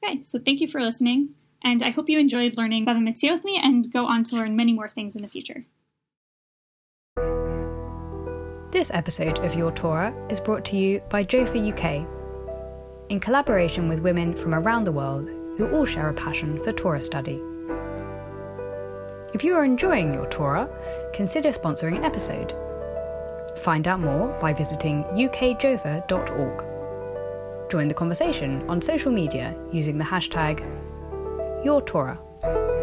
Okay, 0.02 0.22
so 0.22 0.38
thank 0.38 0.60
you 0.60 0.68
for 0.68 0.80
listening, 0.80 1.30
and 1.62 1.82
I 1.82 1.90
hope 1.90 2.08
you 2.08 2.18
enjoyed 2.18 2.56
learning 2.56 2.86
Bava 2.86 2.98
Metzia 2.98 3.32
with 3.32 3.44
me 3.44 3.60
and 3.62 3.92
go 3.92 4.06
on 4.06 4.24
to 4.24 4.36
learn 4.36 4.56
many 4.56 4.72
more 4.72 4.88
things 4.88 5.16
in 5.16 5.22
the 5.22 5.28
future. 5.28 5.64
This 8.70 8.90
episode 8.92 9.38
of 9.40 9.54
Your 9.54 9.72
Torah 9.72 10.14
is 10.30 10.40
brought 10.40 10.64
to 10.66 10.76
you 10.76 11.00
by 11.08 11.24
Jofa 11.24 11.72
UK, 11.72 12.17
in 13.08 13.20
collaboration 13.20 13.88
with 13.88 14.00
women 14.00 14.34
from 14.34 14.54
around 14.54 14.84
the 14.84 14.92
world 14.92 15.28
who 15.56 15.68
all 15.70 15.84
share 15.84 16.08
a 16.08 16.14
passion 16.14 16.62
for 16.62 16.72
Torah 16.72 17.02
study. 17.02 17.40
If 19.34 19.44
you 19.44 19.54
are 19.54 19.64
enjoying 19.64 20.14
your 20.14 20.26
Torah, 20.26 20.68
consider 21.12 21.50
sponsoring 21.50 21.96
an 21.96 22.04
episode 22.04 22.54
Find 23.58 23.88
out 23.88 24.00
more 24.00 24.28
by 24.40 24.52
visiting 24.52 25.04
ukjofa.org. 25.04 26.64
Join 27.70 27.88
the 27.88 27.94
conversation 27.94 28.68
on 28.68 28.80
social 28.80 29.12
media 29.12 29.54
using 29.72 29.98
the 29.98 30.04
hashtag 30.04 30.64
YourTorah. 31.64 32.77